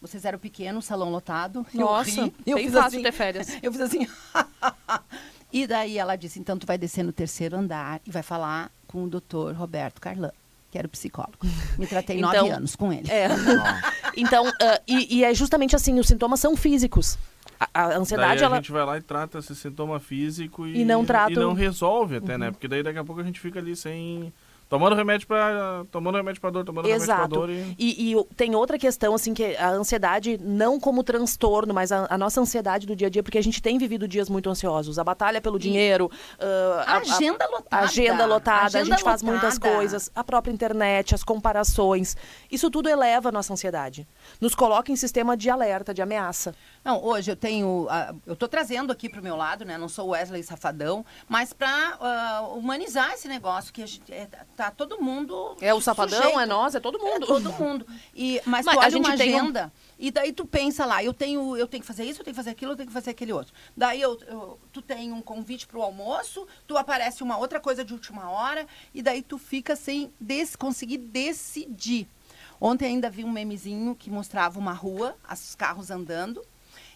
[0.00, 1.66] Vocês eram pequenos, salão lotado.
[1.74, 3.48] Eu Nossa, ri, eu bem fiz fácil assim, ter férias.
[3.62, 4.06] Eu fiz assim.
[5.52, 9.04] e daí ela disse: então tu vai descer no terceiro andar e vai falar com
[9.04, 10.32] o doutor Roberto Carlan,
[10.70, 11.38] que era o psicólogo.
[11.78, 13.10] Me tratei nove Então, anos com ele.
[13.10, 13.28] É.
[14.16, 17.18] então, ah, e, e é justamente assim, os sintomas são físicos.
[17.58, 18.56] A, a Daí ansiedade, a ela.
[18.56, 22.16] gente vai lá e trata esse sintoma físico e, E não trata e não resolve
[22.16, 22.50] até, né?
[22.50, 24.32] Porque daí daqui a pouco a gente fica ali sem.
[24.70, 25.84] Tomando remédio pra.
[25.90, 27.34] Tomando remédio pra dor, tomando remédio pra Exato.
[27.34, 27.74] dor e.
[27.76, 32.16] E, e tem outra questão, assim, que a ansiedade, não como transtorno, mas a, a
[32.16, 34.96] nossa ansiedade do dia a dia, porque a gente tem vivido dias muito ansiosos.
[34.98, 37.82] A batalha pelo dinheiro, ah, A agenda a lotada.
[37.84, 39.74] agenda lotada, a Agenda gente faz muitas lotada.
[39.74, 42.16] coisas, a própria internet, as comparações.
[42.48, 44.06] Isso tudo eleva a nossa ansiedade.
[44.40, 46.54] Nos coloca em sistema de alerta, de ameaça.
[46.84, 47.88] Não, hoje eu tenho.
[47.90, 49.76] ah, eu estou trazendo aqui para o meu lado, né?
[49.76, 51.98] Não sou Wesley Safadão, mas para
[52.54, 54.28] humanizar esse negócio, que a gente, é,
[54.64, 55.56] tá todo mundo.
[55.60, 56.40] É o safadão, sujeito.
[56.40, 57.24] é nós, é todo mundo.
[57.24, 57.86] É todo mundo.
[58.14, 60.84] E, mas, Mas tu a olha gente uma tem um- agenda e daí tu pensa
[60.84, 62.86] lá, eu tenho, eu tenho que fazer isso, eu tenho que fazer aquilo, eu tenho
[62.88, 63.52] que fazer aquele outro.
[63.76, 67.84] Daí eu, eu- tu tem um convite para o almoço, tu aparece uma outra coisa
[67.84, 72.06] de última hora e daí tu fica sem des, conseguir decidir.
[72.60, 76.42] Ontem ainda vi um memezinho que mostrava uma rua, os carros andando,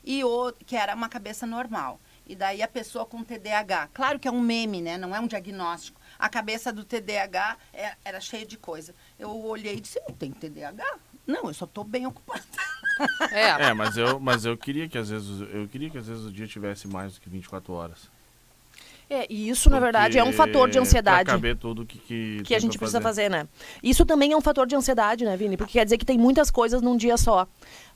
[0.05, 1.99] e o, que era uma cabeça normal.
[2.27, 3.89] E daí a pessoa com TDAH.
[3.93, 4.97] Claro que é um meme, né?
[4.99, 6.01] Não é um diagnóstico.
[6.25, 8.95] A cabeça do TDAH é- era cheia de coisa.
[9.19, 10.97] Eu olhei e disse, eu tenho TDAH?
[11.27, 12.43] Não, eu só estou bem ocupada.
[13.31, 15.43] É, É, mas eu, mas eu queria que às vezes.
[15.53, 18.09] Eu queria que às vezes o dia tivesse mais do que 24 horas.
[19.11, 21.25] é, e isso, na verdade, é um Porque fator de ansiedade.
[21.27, 23.47] Pra caber tudo que, que, que a tem gente precisa fazer, né?
[23.83, 25.59] Isso também é um fator de ansiedade, né, Vini?
[25.59, 27.47] Porque quer dizer que tem muitas coisas num dia só.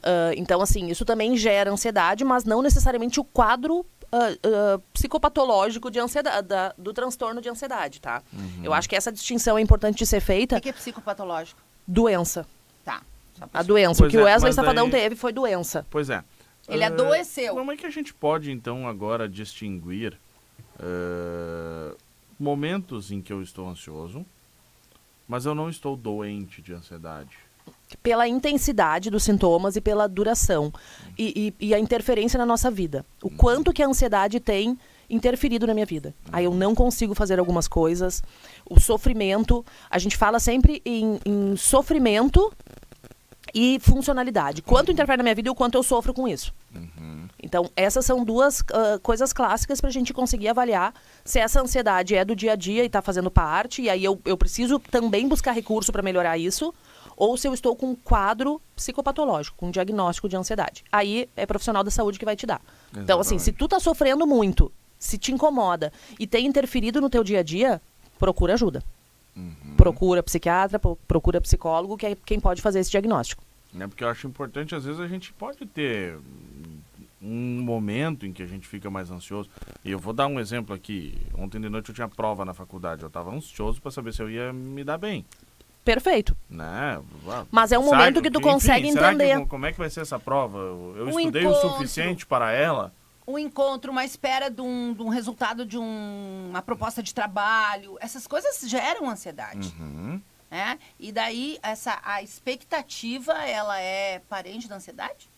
[0.03, 5.99] Ah, então, assim, isso também gera ansiedade, mas não necessariamente o quadro ah, psicopatológico de
[5.99, 8.23] ansiedade, da- do transtorno de ansiedade, tá?
[8.33, 8.61] Uhum.
[8.65, 10.57] Eu acho que essa distinção é importante de ser O feita.
[10.57, 11.61] que que é psicopatológico?
[11.87, 12.47] Doença.
[12.85, 13.03] Tá.
[13.55, 13.99] A doença.
[14.03, 15.87] Pois o que o é, Wesley mas Safadão daí- teve foi doença.
[15.91, 16.25] Pois é.
[16.69, 17.55] Ele Ah, adoeceu.
[17.55, 20.19] Como é que a gente pode, então, agora distinguir
[20.79, 21.95] ah,
[22.39, 24.25] momentos em que eu estou ansioso,
[25.27, 27.37] mas eu não estou doente de ansiedade?
[28.03, 30.73] Pela intensidade dos sintomas e pela duração
[31.19, 33.05] e, e- e a interferência na nossa vida.
[33.23, 34.79] O quanto que a ansiedade tem
[35.11, 36.15] interferido na minha vida.
[36.31, 38.23] Aí eu não consigo fazer algumas coisas.
[38.69, 42.53] O sofrimento, a gente fala sempre em, em sofrimento
[43.55, 44.61] e funcionalidade.
[44.61, 46.53] Quanto interfere na minha vida e o quanto eu sofro com isso.
[47.43, 50.93] Então, essas são duas ah, coisas clássicas para a gente conseguir avaliar
[51.25, 54.21] se essa ansiedade é do dia a dia e está fazendo parte, e aí eu,
[54.27, 56.75] eu preciso também buscar recurso para melhorar isso,
[57.19, 60.85] ou se eu estou com um quadro psicopatológico, com um diagnóstico de ansiedade.
[60.93, 62.61] Aí é profissional da saúde que vai te dar.
[62.97, 67.25] Então, assim, se tu tá sofrendo muito, se te incomoda e tem interferido no teu
[67.25, 67.83] dia a dia,
[68.19, 68.83] procura ajuda.
[69.77, 73.43] Procura psiquiatra, pro- procura psicólogo, que é quem pode fazer esse diagnóstico.
[73.73, 73.87] Né?
[73.87, 76.17] Porque eu acho importante, às vezes a gente pode ter
[77.21, 79.49] um momento em que a gente fica mais ansioso.
[79.85, 81.17] E eu vou dar um exemplo aqui.
[81.37, 83.03] Ontem de noite eu tinha prova na faculdade.
[83.03, 85.25] Eu estava ansioso para saber se eu ia me dar bem.
[85.93, 86.37] Perfeito.
[86.51, 87.01] Né?
[87.51, 87.97] Mas é um sabe?
[87.97, 89.41] momento que tu Enfim, consegue será entender.
[89.41, 90.59] Que, como é que vai ser essa prova?
[90.59, 91.71] Eu, Um estudei o encontro.
[91.71, 92.93] suficiente para ela?
[93.27, 97.97] Um encontro, uma espera de um, de um resultado de um- uma proposta de trabalho.
[98.01, 99.75] Essas coisas geram ansiedade.
[99.81, 100.21] Uhum.
[100.51, 100.79] Né?
[101.01, 105.29] E daí, essa, a expectativa, ela é parente da ansiedade?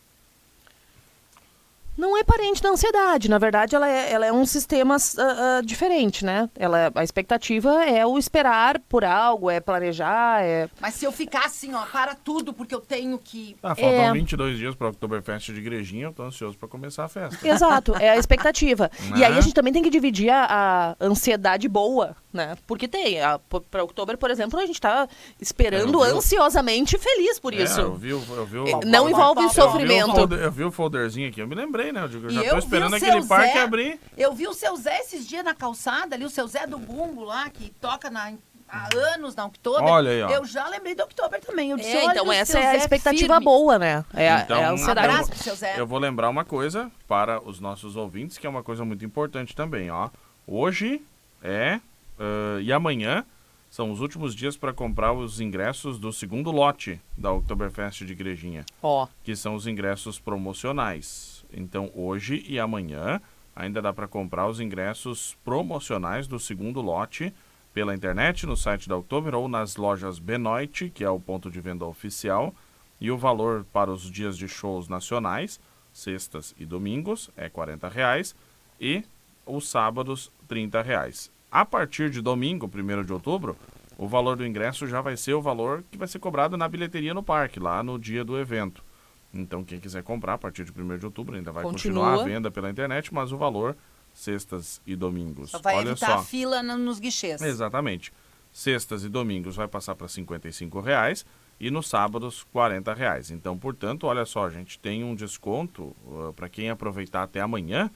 [1.97, 3.29] Não é parente da ansiedade.
[3.29, 6.49] Na verdade, ela é, ela é um sistema ah, ah, diferente, né?
[6.57, 10.69] Ela, a expectativa é o esperar por algo, é planejar, é.
[10.81, 13.57] Mas se eu ficar assim, ó, para tudo, porque eu tenho que.
[13.63, 14.13] Ah, faltam É.
[14.13, 16.05] 22 dias para o Oktoberfest de igrejinha.
[16.07, 17.47] Eu tô ansioso para começar a festa.
[17.47, 18.91] Exato, é a expectativa.
[19.11, 19.27] E Né?
[19.27, 22.57] aí a gente também tem que dividir a, a ansiedade boa né?
[22.67, 23.21] Porque tem.
[23.21, 25.09] a- p- Pra outubro, por exemplo, a gente tá
[25.41, 27.81] esperando É, ansiosamente feliz por É, isso.
[27.81, 30.13] eu vi, eu vi o- Não envolve eu vi o sofrimento.
[30.13, 32.03] folder- Eu vi o folderzinho aqui, eu me lembrei, né?
[32.03, 33.63] Eu digo, eu já vi esperando aquele seu parque Zé.
[33.63, 34.01] abrir.
[34.17, 37.25] Eu vi o seu Zé esses dias na calçada ali, o seu Zé do Bumbo
[37.25, 38.33] lá, que toca na-
[38.69, 39.83] há anos na Oktober.
[39.83, 40.29] Olha aí, ó.
[40.31, 41.71] Eu já lembrei do Oktober também.
[41.73, 43.45] Eu disse, É, então essa é a Zé expectativa firme.
[43.45, 44.05] boa, né?
[44.15, 45.09] É, Então, é a um ansiedade.
[45.09, 45.75] abraço pro seu Zé.
[45.79, 49.57] Eu vou lembrar uma coisa para os nossos ouvintes, que é uma coisa muito importante
[49.57, 50.09] também, ó.
[50.47, 51.03] Hoje
[51.43, 51.81] é
[52.21, 53.25] ah, e amanhã
[53.71, 58.67] são os últimos dias para comprar os ingressos do segundo lote da Oktoberfest de Igrejinha,
[58.83, 61.45] Ó, que são os ingressos promocionais.
[61.53, 63.21] Então, hoje e amanhã
[63.55, 67.33] ainda dá para comprar os ingressos promocionais do segundo lote
[67.73, 71.61] pela internet, no site da Oktober ou nas lojas Benoit, que é o ponto de
[71.61, 72.55] venda oficial.
[73.01, 75.61] E o valor para os dias de shows nacionais,
[75.93, 78.35] sextas e domingos, é 40 reais
[78.81, 79.05] e
[79.47, 81.31] os sábados 30 reais.
[81.51, 83.57] A partir de domingo, 1 de outubro,
[83.99, 87.13] o valor do ingresso já vai ser o valor que vai ser cobrado na bilheteria
[87.13, 88.85] no parque, lá no dia do evento.
[89.33, 92.05] Então, quem quiser comprar a partir de 1 de outubro ainda vai Continua.
[92.07, 93.77] continuar a venda pela internet, mas o valor
[94.13, 95.51] sextas e domingos.
[95.51, 96.15] Só vai Olha evitar só.
[96.19, 97.41] a fila no- nos guichês.
[97.41, 98.13] Exatamente.
[98.53, 101.25] Sextas e domingos vai passar para 55 reais
[101.61, 103.31] e nos sábados 40 reais.
[103.31, 105.95] Então, portanto, olha só, a gente tem um desconto
[106.35, 107.89] para quem aproveitar até amanhã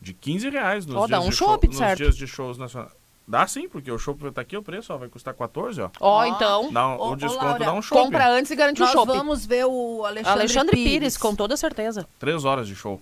[0.00, 2.92] de 15 reais nos, dá dias, um de show- nos dias de shows nacionais.
[3.30, 5.90] Dá sim, porque o show tá aqui o preço, ó, vai custar 14, ó.
[6.00, 8.02] ó, Ó, então, Dá, um- o ô, desconto Laura, dá um show.
[8.02, 9.12] compra antes e garante o Nós shopping.
[9.12, 10.90] vamos ver o Alexandre, Alexandre Pires.
[10.92, 12.06] Pires, com toda certeza.
[12.18, 12.98] Três horas de show.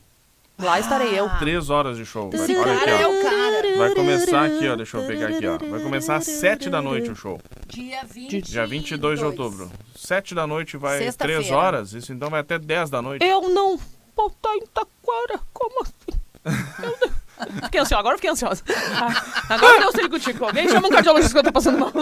[0.59, 1.29] Lá estarei eu.
[1.39, 2.31] Três horas de show.
[2.31, 3.11] Vai, olha aqui, é ó.
[3.11, 3.77] o cara.
[3.77, 4.75] Vai começar aqui, ó.
[4.75, 5.59] Deixa eu pegar aqui, ó.
[5.59, 7.39] Vai começar às 7 da noite o show.
[7.69, 9.71] Dia 20 Dia 22 de outubro.
[9.95, 11.13] 7 da noite vai.
[11.13, 13.25] 3 horas, isso então vai até 10 da noite.
[13.25, 13.79] Eu não
[14.17, 15.41] vou estar em Taquara.
[15.53, 16.19] Como assim?
[16.83, 17.16] Eu não-
[17.65, 18.63] Fiquei ansiosa, agora eu fiquei ansiosa.
[18.95, 20.45] Ah, Agora deu sei contigo.
[20.45, 21.93] Alguém chama um cardiologista que eu tô passando mal.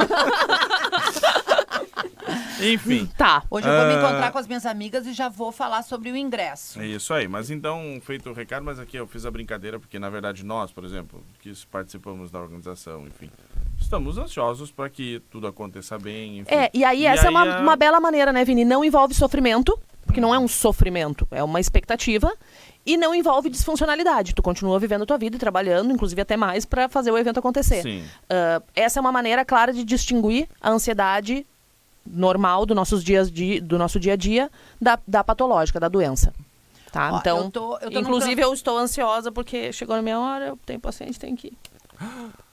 [2.60, 3.42] Enfim, Tá.
[3.50, 3.98] Hoje eu vou me Ah.
[3.98, 6.80] encontrar com as minhas amigas e já vou falar sobre o ingresso.
[6.80, 7.28] é isso aí.
[7.28, 10.70] Mas então, feito o recado, mas aqui eu fiz a brincadeira, porque na verdade nós,
[10.72, 13.30] por exemplo, que participamos da organização, enfim,
[13.78, 16.38] estamos ansiosos para que tudo aconteça bem.
[16.40, 16.54] Enfim.
[16.54, 18.64] É, e aí essa é uma, a- uma bela maneira, né, Vini?
[18.64, 19.78] Não envolve sofrimento,
[20.14, 22.32] porque não é um sofrimento, é uma expectativa.
[22.86, 24.34] E não envolve disfuncionalidade.
[24.34, 27.38] Tu continua vivendo a tua vida e trabalhando, inclusive até mais, pra fazer o evento
[27.38, 27.80] acontecer.
[27.82, 28.04] Sim.
[28.28, 31.46] Ah, essa é uma maneira clara de distinguir a ansiedade
[32.06, 34.50] normal do, nossos dias de, do nosso dia a dia
[34.80, 36.32] da, da patológica, da doença.
[36.92, 37.10] Tá?
[37.14, 40.20] Ó, então, eu tô- eu tô inclusive num eu estou ansiosa porque chegou na minha
[40.20, 41.56] hora, eu tenho paciente, tenho que ir.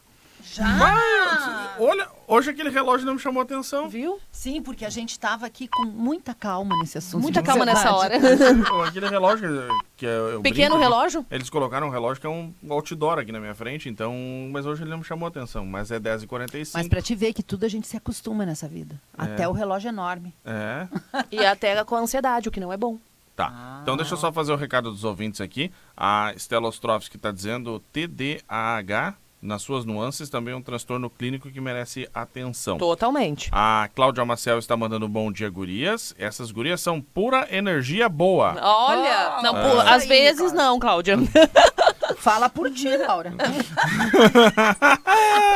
[0.43, 1.75] Já?
[1.79, 3.87] Olha, hoje aquele relógio não me chamou atenção.
[3.89, 4.19] Viu?
[4.31, 7.21] Sim, porque a gente estava aqui com muita calma nesse assunto.
[7.21, 8.15] Muita calma nessa hora.
[8.87, 11.25] aquele relógio que eu, eu Pequeno brinco, relógio?
[11.29, 14.13] Eles colocaram um relógio que é um outdoor aqui na minha frente, então.
[14.51, 15.65] Mas hoje ele não me chamou atenção.
[15.65, 16.71] Mas é 10h45.
[16.73, 18.99] Mas pra te ver que tudo a gente se acostuma nessa vida.
[19.17, 20.33] Até o relógio enorme.
[20.45, 20.87] É.
[21.31, 22.97] E até com a ansiedade, o que não é bom.
[23.35, 23.79] Tá.
[23.81, 25.71] Então deixa eu só fazer o recado dos ouvintes aqui.
[25.95, 31.59] A Stella Ostrovski está dizendo TDAH, nas suas nuances, também é um transtorno clínico que
[31.59, 32.77] merece atenção.
[32.77, 33.49] Totalmente.
[33.51, 36.13] A Cláudia Maciel está mandando bom dia, gurias.
[36.17, 38.55] Essas gurias são pura energia boa.
[38.61, 41.17] Olha, não, Ah, pô, isso às vezes não, Cláudia.
[42.17, 43.33] Fala por ti, Laura.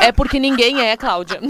[0.00, 1.40] É porque ninguém é, Cláudia.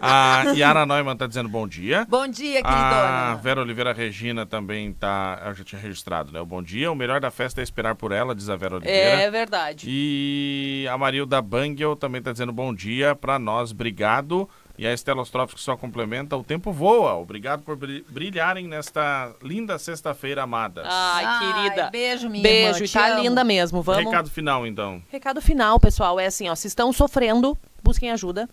[0.00, 2.06] A Yara Neumann está dizendo bom dia.
[2.08, 3.34] Bom dia, A queridona.
[3.42, 5.42] Vera Oliveira Regina também tá.
[5.46, 6.40] Eu já tinha registrado, né?
[6.40, 6.90] O bom dia.
[6.90, 9.22] O melhor da festa é esperar por ela, diz a Vera Oliveira.
[9.22, 9.86] É verdade.
[9.88, 14.48] E a Marilda Bangel também está dizendo bom dia para nós, obrigado.
[14.76, 17.14] E a Estela Ostrovski só complementa, o tempo voa.
[17.14, 20.82] Obrigado por bri- brilharem nesta linda sexta-feira amada.
[20.84, 21.90] Ai, querida.
[21.90, 23.22] Beijo, minha Beijo, irmã, e tá amo.
[23.22, 23.82] linda mesmo.
[23.82, 24.04] Vamos.
[24.04, 25.00] Recado final, então.
[25.10, 28.48] Recado final, pessoal, é assim, ó, se estão sofrendo, busquem ajuda.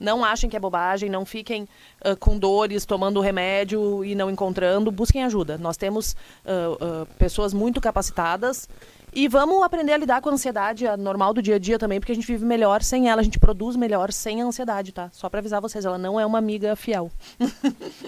[0.00, 1.68] Não achem que é bobagem, não fiquem
[2.02, 5.58] ah, com dores, tomando remédio e não encontrando, busquem ajuda.
[5.58, 6.16] Nós temos
[6.46, 6.50] ah,
[6.80, 8.68] ah, pessoas muito capacitadas
[9.12, 11.98] e vamos aprender a lidar com a ansiedade a normal do dia a dia também,
[12.00, 15.10] porque a gente vive melhor sem ela, a gente produz melhor sem a ansiedade, tá?
[15.12, 17.10] Só pra avisar vocês, ela não é uma amiga fiel.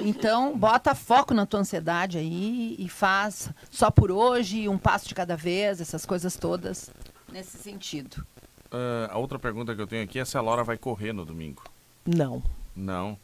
[0.02, 5.14] Então, bota foco na tua ansiedade aí e faz só por hoje, um passo de
[5.14, 6.90] cada vez, essas coisas todas.
[7.30, 8.24] Nesse sentido.
[8.70, 11.24] Ah, a outra pergunta que eu tenho aqui é se a Laura vai correr no
[11.24, 11.62] domingo.
[12.06, 12.42] Não.
[12.74, 13.18] Não.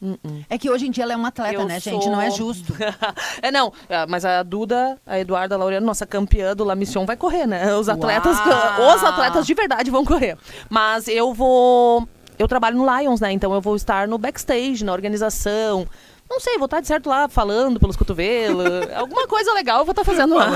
[0.50, 2.08] É que hoje em dia ela é uma atleta, Eu né, sou- gente?
[2.08, 2.74] Não é justo.
[3.40, 7.16] é, não, ah, mas a Duda, a Eduarda Laureano, nossa campeã do La Mission, vai
[7.16, 7.74] correr, né?
[7.74, 8.94] Os atletas, Uau!
[8.96, 10.36] os atletas de verdade vão correr.
[10.68, 12.06] Mas eu vou
[12.38, 13.32] eu trabalho no Lions, né?
[13.32, 15.86] Então eu vou estar no backstage, na organização.
[16.28, 18.66] Não sei, vou estar de certo lá falando pelos cotovelos.
[18.96, 20.48] Alguma coisa legal eu vou estar fazendo lá.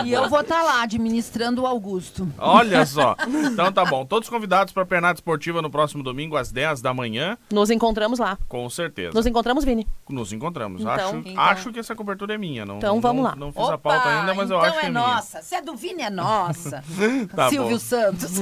[0.00, 2.28] Ah, E eu vou estar lá administrando o Augusto.
[2.38, 3.16] Olha só.
[3.58, 4.04] Então tá bom.
[4.06, 8.18] Todos convidados para a Pernada Esportiva no próximo domingo às 10 da manhã, Nos encontramos
[8.18, 8.38] lá.
[8.48, 9.12] com certeza.
[9.14, 9.86] Nos encontramos, Vini.
[10.08, 10.80] Nos encontramos.
[10.80, 12.64] Então- acho, Então- acho que essa cobertura é minha.
[12.64, 13.36] Não, Então vamos não- lá.
[13.36, 15.00] Não fiz a pauta ainda, mas eu então acho que é é minha.
[15.06, 15.42] nossa.
[15.42, 16.82] Se é do Vini, é nossa.
[17.34, 17.78] Tá Silvio bom.
[17.78, 18.32] Santos.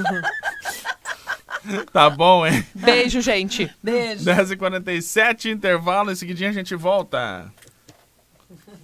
[1.93, 2.65] Tá bom, hein?
[2.75, 3.71] Beijo, gente.
[3.83, 4.25] Beijo.
[4.25, 7.53] 10h47, intervalo, em seguidinho a gente volta.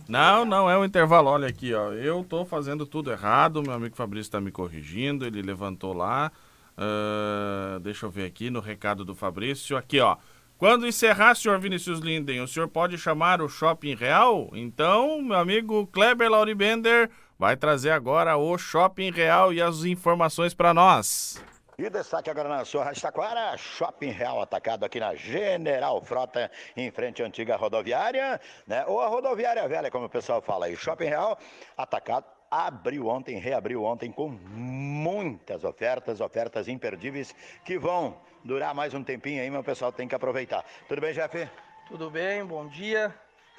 [0.09, 1.29] Não, não é o intervalo.
[1.31, 1.93] Olha aqui, ó.
[1.93, 3.63] Eu tô fazendo tudo errado.
[3.63, 5.25] Meu amigo Fabrício está me corrigindo.
[5.25, 6.31] Ele levantou lá.
[6.77, 9.77] Ah, deixa eu ver aqui no recado do Fabrício.
[9.77, 10.17] Aqui, ó.
[10.59, 14.49] Quando encerrar, senhor Vinícius Linden, o senhor pode chamar o Shopping Real?
[14.53, 20.73] Então, meu amigo Kleber Lauribender vai trazer agora o Shopping Real e as informações para
[20.73, 21.43] nós.
[21.83, 26.89] E destaque agora na sua Rádio Taquara, Shopping Real atacado aqui na General Frota, em
[26.93, 28.85] frente à antiga rodoviária, né?
[28.87, 30.77] Ou a rodoviária velha, como o pessoal fala aí.
[30.77, 31.37] Shopping Real
[31.77, 32.25] atacado.
[32.49, 39.43] Abriu ontem, reabriu ontem com muitas ofertas, ofertas imperdíveis que vão durar mais um tempinho
[39.43, 40.65] aí, mas o pessoal tem que aproveitar.
[40.87, 41.49] Tudo bem, Jeff?
[41.89, 42.45] Tudo bem?
[42.45, 43.13] Bom dia.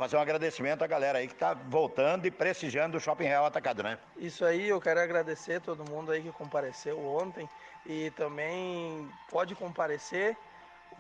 [0.04, 3.82] Fazer um agradecimento à galera aí que tá voltando e prestigiando o Shopping Real atacado,
[3.82, 3.98] né?
[4.18, 7.48] Isso aí, eu quero agradecer todo mundo aí que compareceu ontem
[7.86, 10.36] e também pode comparecer.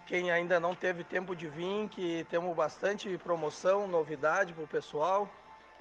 [0.05, 5.29] Quem ainda não teve tempo de vir, que temos bastante promoção, novidade para o pessoal.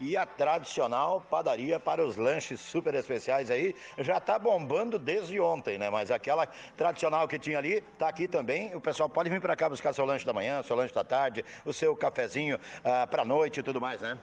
[0.02, 5.78] E a tradicional padaria para os lanches super especiais aí já tá bombando desde ontem,
[5.78, 5.88] né?
[5.90, 8.74] Mas aquela tradicional que tinha ali tá aqui também.
[8.74, 11.44] O pessoal pode vir para cá buscar seu lanche da manhã, seu lanche da tarde,
[11.64, 14.18] o seu cafezinho ah, para noite e tudo mais, né?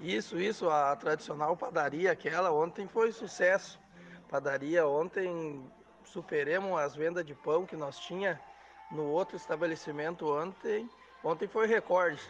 [0.00, 3.80] Isso, isso, a tradicional padaria, aquela ontem foi sucesso.
[4.28, 5.68] Padaria ontem
[6.04, 8.40] superemos as vendas de pão que nós tinha
[8.88, 10.88] no outro estabelecimento ontem.
[11.24, 12.22] Ontem foi recorde.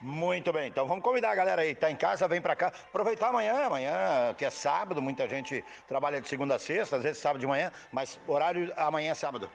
[0.00, 3.28] Muito bem, então vamos convidar a galera aí, tá em casa, vem pra cá, aproveitar
[3.28, 7.40] amanhã, amanhã que é sábado, muita gente trabalha de segunda a sexta, às vezes sábado
[7.40, 9.50] de manhã, mas horário amanhã é sábado.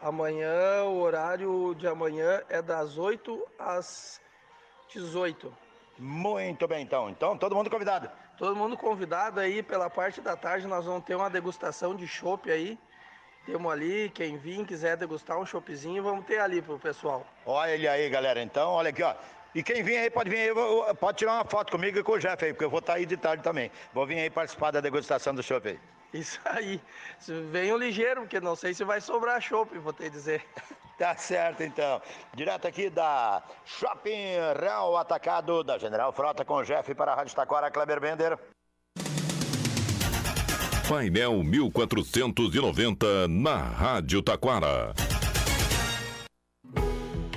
[0.00, 4.20] Amanhã, o horário de amanhã é das 8 às
[4.94, 5.52] 18.
[5.98, 8.08] Muito bem, então, então todo mundo convidado.
[8.38, 12.50] Todo mundo convidado aí pela parte da tarde, nós vamos ter uma degustação de chopp
[12.50, 12.78] aí.
[13.44, 17.26] Temos ali, quem vir quiser degustar um choppzinho, vamos ter ali pro pessoal.
[17.44, 18.40] Olha ele aí, galera.
[18.40, 19.14] Então, olha aqui, ó.
[19.54, 22.18] E quem vir aí pode vir aí, pode tirar uma foto comigo e com o
[22.18, 23.70] Jeff aí, porque eu vou estar aí de tarde também.
[23.92, 25.78] Vou vir aí participar da degustação do chopp aí.
[26.12, 26.80] Isso aí.
[27.50, 30.44] Venham ligeiro, porque não sei se vai sobrar chopp, vou te dizer.
[31.00, 32.02] Tá certo, então.
[32.34, 37.34] Direto aqui da Shopping Real Atacado da General Frota com o Jeff para a Rádio
[37.34, 38.38] Taquara, Kleber Bender.
[40.86, 44.92] Painel 1490 na Rádio Taquara.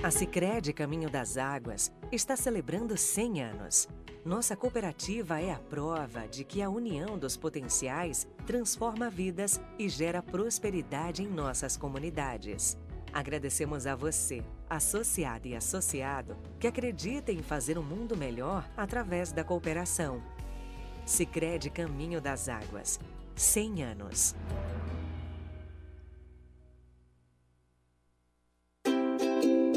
[0.03, 3.87] A Sicredi Caminho das Águas está celebrando 100 anos.
[4.25, 10.21] Nossa cooperativa é a prova de que a união dos potenciais transforma vidas e gera
[10.21, 12.77] prosperidade em nossas comunidades.
[13.13, 19.41] Agradecemos a você, associado e associado, que acredita em fazer um mundo melhor através da
[19.41, 20.21] cooperação.
[21.05, 22.99] Sicredi Caminho das Águas.
[23.37, 24.35] 100 anos.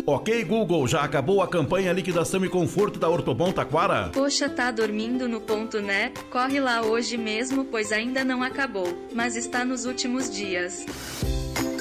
[0.09, 4.11] Ok, Google, já acabou a campanha Liquidação e Conforto da Ortobon Taquara?
[4.13, 6.13] Poxa, tá dormindo no ponto, né?
[6.31, 10.87] Corre lá hoje mesmo, pois ainda não acabou, mas está nos últimos dias.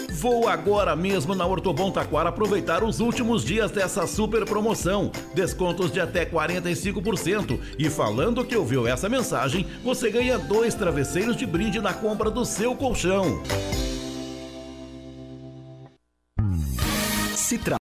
[0.10, 5.12] Vou agora mesmo na Ortobon Taquara aproveitar os últimos dias dessa super promoção.
[5.36, 7.60] Descontos de até 45%.
[7.78, 12.44] E falando que ouviu essa mensagem, você ganha dois travesseiros de brinde na compra do
[12.44, 13.44] seu colchão.
[17.46, 17.74] Se tra